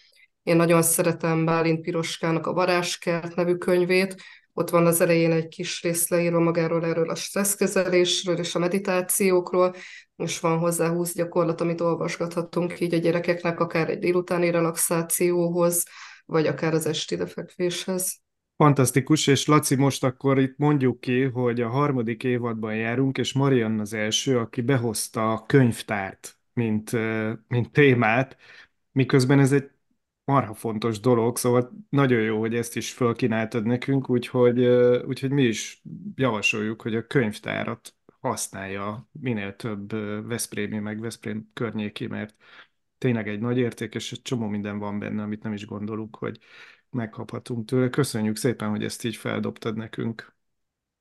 Én 0.44 0.56
nagyon 0.56 0.82
szeretem 0.82 1.46
Bálint 1.46 1.82
Piroskának 1.82 2.48
a 2.48 2.54
Varázskert 2.54 3.36
nevű 3.36 3.56
könyvét, 3.56 4.16
ott 4.58 4.70
van 4.70 4.86
az 4.86 5.02
elején 5.02 5.32
egy 5.32 5.48
kis 5.48 5.82
rész 5.82 6.08
leírva 6.08 6.40
magáról 6.40 6.86
erről 6.86 7.10
a 7.10 7.16
stresszkezelésről 7.16 8.38
és 8.38 8.56
a 8.56 8.60
meditációkról, 8.60 9.76
és 10.16 10.40
van 10.40 10.58
hozzá 10.58 10.90
20 10.90 11.14
gyakorlat, 11.14 11.62
amit 11.62 11.82
olvasgathatunk 11.82 12.80
így 12.80 12.94
a 12.94 12.98
gyerekeknek, 12.98 13.60
akár 13.60 13.90
egy 13.90 14.00
délutáni 14.00 14.52
relaxációhoz, 14.52 15.84
vagy 16.26 16.48
akár 16.48 16.74
az 16.74 16.86
esti 16.86 17.18
lefekvéshez. 17.18 18.25
Fantasztikus, 18.58 19.28
és 19.28 19.46
Laci, 19.48 19.76
most 19.76 20.04
akkor 20.04 20.40
itt 20.40 20.58
mondjuk 20.58 21.00
ki, 21.00 21.24
hogy 21.24 21.62
a 21.62 21.70
harmadik 21.70 22.24
évadban 22.24 22.76
járunk, 22.76 23.18
és 23.18 23.34
Marian 23.34 23.80
az 23.80 23.94
első, 23.94 24.38
aki 24.38 24.62
behozta 24.62 25.32
a 25.32 25.46
könyvtárt, 25.46 26.38
mint, 26.54 26.92
mint 27.48 27.72
témát, 27.72 28.38
miközben 28.92 29.40
ez 29.40 29.52
egy 29.52 29.70
marha 30.26 30.54
fontos 30.54 31.00
dolog, 31.00 31.38
szóval 31.38 31.72
nagyon 31.90 32.22
jó, 32.22 32.40
hogy 32.40 32.56
ezt 32.56 32.76
is 32.76 32.92
fölkínáltad 32.92 33.66
nekünk, 33.66 34.10
úgyhogy, 34.10 34.66
úgyhogy 35.06 35.32
mi 35.32 35.44
is 35.44 35.82
javasoljuk, 36.16 36.82
hogy 36.82 36.96
a 36.96 37.08
könyvtárat 37.08 37.96
használja 38.20 39.10
minél 39.12 39.56
több 39.56 39.92
Veszprémi, 40.28 40.80
meg 40.80 41.00
Veszprém 41.00 41.50
környéki, 41.54 42.08
mert 42.08 42.36
tényleg 42.98 43.28
egy 43.28 43.40
nagy 43.40 43.58
érték, 43.58 43.96
és 43.96 44.12
egy 44.12 44.22
csomó 44.22 44.48
minden 44.48 44.78
van 44.78 45.00
benne, 45.00 45.24
amit 45.24 45.44
nem 45.44 45.54
is 45.54 45.66
gondolunk, 45.66 46.16
hogy 46.16 46.40
megkaphatunk 46.96 47.66
tőle. 47.66 47.90
Köszönjük 47.90 48.36
szépen, 48.36 48.70
hogy 48.70 48.84
ezt 48.84 49.04
így 49.04 49.16
feldobtad 49.16 49.76
nekünk. 49.76 50.36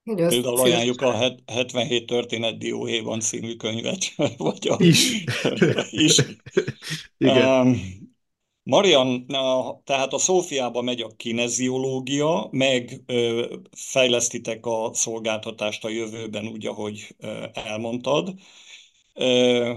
Például 0.04 0.60
ajánljuk 0.60 1.00
a 1.00 1.12
77 1.46 2.06
történet 2.06 2.58
dióhéjban 2.58 3.20
című 3.20 3.56
könyvet. 3.56 3.98
Vagy 4.36 4.68
a... 4.68 4.76
Is. 4.78 5.24
is. 5.90 6.22
Igen. 7.18 7.66
Um, 7.66 7.76
Marian, 8.62 9.26
tehát 9.84 10.12
a 10.12 10.18
Szófiába 10.18 10.82
megy 10.82 11.00
a 11.00 11.16
kineziológia, 11.16 12.48
meg 12.50 13.02
ö, 13.06 13.54
fejlesztitek 13.70 14.66
a 14.66 14.90
szolgáltatást 14.92 15.84
a 15.84 15.88
jövőben, 15.88 16.46
úgy, 16.46 16.66
ahogy 16.66 17.14
ö, 17.18 17.44
elmondtad. 17.52 18.34
Ö, 19.14 19.74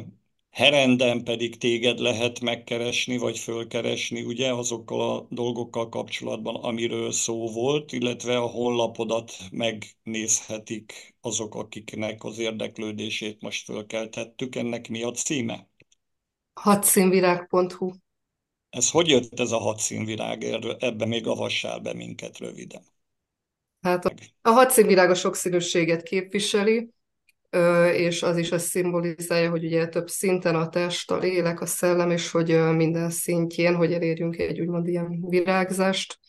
Herenden 0.58 1.24
pedig 1.24 1.58
téged 1.58 2.00
lehet 2.00 2.40
megkeresni, 2.40 3.18
vagy 3.18 3.40
fölkeresni, 3.40 4.22
ugye, 4.22 4.54
azokkal 4.54 5.10
a 5.10 5.28
dolgokkal 5.30 5.90
kapcsolatban, 5.90 6.56
amiről 6.56 7.12
szó 7.12 7.52
volt, 7.52 7.92
illetve 7.92 8.38
a 8.38 8.46
honlapodat 8.46 9.32
megnézhetik 9.52 11.16
azok, 11.22 11.56
akiknek 11.56 12.24
az 12.24 12.38
érdeklődését 12.38 13.42
most 13.42 13.66
fölkeltettük. 13.66 14.56
Ennek 14.56 14.90
mi 14.90 15.04
a 15.04 15.12
címe? 15.12 15.68
Hadszínvirág.hu 16.54 17.92
Ez 18.70 18.90
hogy 18.90 19.08
jött 19.08 19.40
ez 19.40 19.52
a 19.52 19.58
hadszínvirág? 19.58 20.44
Ebben 20.80 21.08
még 21.08 21.28
avassál 21.28 21.80
be 21.80 21.94
minket 21.94 22.38
röviden. 22.38 22.84
Hát 23.82 24.06
a, 24.06 24.14
a 24.42 24.50
hadszínvirág 24.50 25.10
a 25.10 25.16
sokszínűséget 25.16 26.04
képviseli, 26.04 26.90
és 27.94 28.24
az 28.24 28.38
is 28.38 28.52
azt 28.52 28.66
szimbolizálja, 28.66 29.50
hogy 29.50 29.66
ugye 29.66 29.88
több 29.88 30.08
szinten 30.10 30.56
a 30.56 30.70
test, 30.70 31.12
a 31.12 31.18
lélek, 31.18 31.62
a 31.62 31.66
szellem, 31.66 32.12
és 32.12 32.32
hogy 32.32 32.76
minden 32.76 33.10
szintjén, 33.10 33.76
hogy 33.76 33.94
elérjünk 33.94 34.38
egy 34.38 34.60
úgymond 34.60 34.88
ilyen 34.88 35.26
virágzást. 35.30 36.20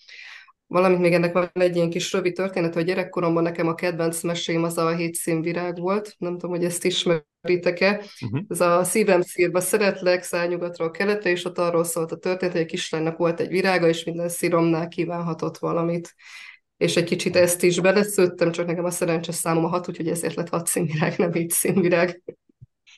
Valamint 0.66 1.00
még 1.00 1.12
ennek 1.12 1.32
van 1.32 1.50
egy 1.52 1.76
ilyen 1.76 1.90
kis 1.90 2.12
rövid 2.12 2.34
történet, 2.34 2.74
hogy 2.74 2.84
gyerekkoromban 2.84 3.42
nekem 3.42 3.66
a 3.66 3.74
kedvenc 3.74 4.22
mesém 4.22 4.62
az 4.62 4.78
a 4.78 4.96
hét 4.96 5.22
virág 5.24 5.78
volt. 5.78 6.14
Nem 6.18 6.32
tudom, 6.32 6.50
hogy 6.50 6.64
ezt 6.64 6.84
ismeritek-e. 6.84 8.04
Uh-huh. 8.24 8.40
Ez 8.48 8.60
a 8.60 8.84
szívem 8.84 9.20
szírba 9.20 9.60
szeretlek, 9.60 10.22
szárnyugatra 10.22 10.84
a 10.84 10.90
keletre, 10.90 11.30
és 11.30 11.44
ott 11.44 11.58
arról 11.58 11.84
szólt 11.84 12.12
a 12.12 12.16
történet, 12.16 12.54
hogy 12.54 12.64
a 12.64 12.66
kislánynak 12.66 13.16
volt 13.16 13.40
egy 13.40 13.48
virága, 13.48 13.88
és 13.88 14.04
minden 14.04 14.28
szíromnál 14.28 14.88
kívánhatott 14.88 15.58
valamit 15.58 16.14
és 16.78 16.96
egy 16.96 17.04
kicsit 17.04 17.36
ezt 17.36 17.62
is 17.62 17.80
beleszőttem, 17.80 18.52
csak 18.52 18.66
nekem 18.66 18.84
a 18.84 18.90
szerencsés 18.90 19.34
számom 19.34 19.64
a 19.64 19.68
hat, 19.68 19.88
úgyhogy 19.88 20.08
ezért 20.08 20.34
lett 20.34 20.48
hat 20.48 20.66
színvirág, 20.66 21.18
nem 21.18 21.34
így 21.34 21.50
színvirág. 21.50 22.22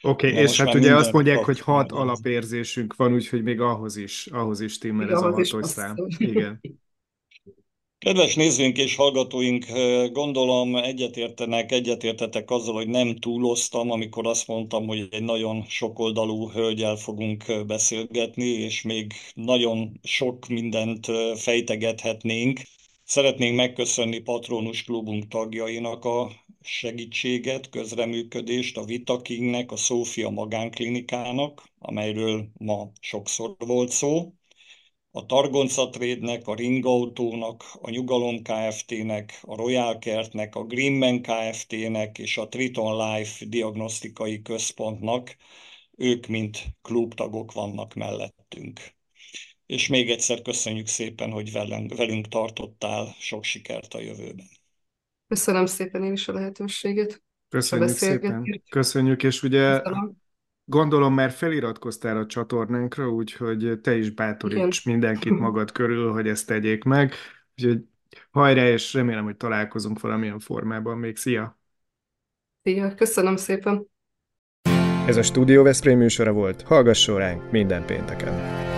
Oké, 0.02 0.30
okay, 0.30 0.42
és 0.42 0.60
hát 0.60 0.74
ugye 0.74 0.96
azt 0.96 1.12
mondják, 1.12 1.44
hogy 1.44 1.60
hat 1.60 1.92
alapérzésünk 1.92 2.96
van, 2.96 3.12
úgyhogy 3.14 3.42
még 3.42 3.60
ahhoz 3.60 3.96
is, 3.96 4.26
ahhoz 4.26 4.60
is 4.60 4.78
timmel 4.78 5.10
ez 5.10 5.22
a 5.22 5.22
hatos 5.22 5.54
szám. 5.62 5.94
Igen. 6.18 6.60
Kedves 7.98 8.34
nézőink 8.34 8.78
és 8.78 8.96
hallgatóink, 8.96 9.66
gondolom 10.12 10.76
egyetértenek, 10.76 11.72
egyetértetek 11.72 12.50
azzal, 12.50 12.74
hogy 12.74 12.88
nem 12.88 13.16
túloztam, 13.16 13.90
amikor 13.90 14.26
azt 14.26 14.46
mondtam, 14.46 14.86
hogy 14.86 15.08
egy 15.10 15.22
nagyon 15.22 15.64
sokoldalú 15.68 16.50
hölgyel 16.50 16.96
fogunk 16.96 17.44
beszélgetni, 17.66 18.46
és 18.46 18.82
még 18.82 19.12
nagyon 19.34 20.00
sok 20.02 20.48
mindent 20.48 21.06
fejtegethetnénk. 21.34 22.60
Szeretnénk 23.10 23.56
megköszönni 23.56 24.18
Patronus 24.18 24.84
Klubunk 24.84 25.28
tagjainak 25.28 26.04
a 26.04 26.30
segítséget, 26.60 27.68
közreműködést, 27.68 28.76
a 28.76 28.84
Vitakingnek, 28.84 29.72
a 29.72 29.76
Szófia 29.76 30.28
Magánklinikának, 30.28 31.64
amelyről 31.78 32.48
ma 32.58 32.90
sokszor 33.00 33.56
volt 33.58 33.90
szó, 33.90 34.34
a 35.10 35.26
Targonca 35.26 35.88
Trade-nek, 35.88 36.46
a 36.46 36.54
Ringautónak, 36.54 37.64
a 37.80 37.90
Nyugalom 37.90 38.42
Kft-nek, 38.42 39.38
a 39.42 39.56
Royal 39.56 39.98
Kertnek, 39.98 40.54
a 40.54 40.64
Greenman 40.64 41.22
Kft-nek 41.22 42.18
és 42.18 42.38
a 42.38 42.48
Triton 42.48 42.96
Life 42.96 43.44
Diagnosztikai 43.44 44.42
Központnak, 44.42 45.36
ők 45.96 46.26
mint 46.26 46.66
klubtagok 46.82 47.52
vannak 47.52 47.94
mellettünk 47.94 48.99
és 49.70 49.88
még 49.88 50.11
egyszer 50.11 50.42
köszönjük 50.42 50.87
szépen, 50.87 51.30
hogy 51.30 51.52
velünk, 51.52 51.96
velünk 51.96 52.28
tartottál, 52.28 53.14
sok 53.18 53.44
sikert 53.44 53.94
a 53.94 54.00
jövőben. 54.00 54.46
Köszönöm 55.28 55.66
szépen 55.66 56.04
én 56.04 56.12
is 56.12 56.28
a 56.28 56.33
lehetőséget. 56.33 57.22
Köszönjük 57.48 57.88
szépen. 57.88 58.62
Köszönjük, 58.70 59.22
és 59.22 59.42
ugye 59.42 59.80
Köszönöm. 59.80 60.16
gondolom 60.64 61.14
már 61.14 61.30
feliratkoztál 61.30 62.16
a 62.16 62.26
csatornánkra, 62.26 63.09
úgyhogy 63.09 63.78
te 63.83 63.96
is 63.96 64.11
bátoríts 64.11 64.80
Igen. 64.85 64.98
mindenkit 64.98 65.38
magad 65.46 65.72
körül, 65.72 66.12
hogy 66.12 66.28
ezt 66.28 66.46
tegyék 66.46 66.85
meg. 66.85 67.12
Úgyhogy 67.56 67.80
hajrá, 68.30 68.68
és 68.68 68.94
remélem, 68.94 69.24
hogy 69.24 69.37
találkozunk 69.37 70.00
valamilyen 70.00 70.38
formában 70.38 70.98
még. 70.98 71.16
Szia! 71.16 71.61
Szia, 72.62 72.94
köszönöm 72.94 73.37
szépen! 73.37 73.87
Ez 75.06 75.16
a 75.16 75.22
Studio 75.22 75.62
Veszprém 75.62 75.98
műsora 75.98 76.33
volt. 76.33 76.62
Hallgasson 76.62 77.18
ránk 77.18 77.50
minden 77.50 77.87
pénteken 77.87 78.68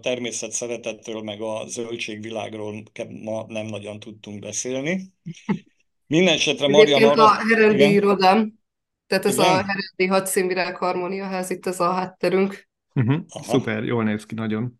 természet 0.00 0.52
szeretetről, 0.52 1.22
meg 1.22 1.40
a 1.40 1.64
zöldségvilágról 1.66 2.82
ma 3.22 3.44
nem 3.48 3.66
nagyon 3.66 4.00
tudtunk 4.00 4.38
beszélni. 4.38 5.12
Minden 6.06 6.34
esetre 6.34 6.68
Marian 6.68 7.02
arra... 7.02 7.24
a 7.24 7.34
Herendi 7.48 7.92
irodám, 7.92 8.52
tehát 9.06 9.24
ez 9.24 9.34
Igen? 9.34 9.46
a 9.46 9.54
Herendi 9.54 10.06
hadszínvirág 10.08 10.76
harmóniaház, 10.76 11.50
itt 11.50 11.66
ez 11.66 11.80
a 11.80 11.92
hátterünk. 11.92 12.68
Uh-huh. 12.94 13.24
Szuper, 13.28 13.84
jól 13.84 14.04
néz 14.04 14.26
ki 14.26 14.34
nagyon. 14.34 14.79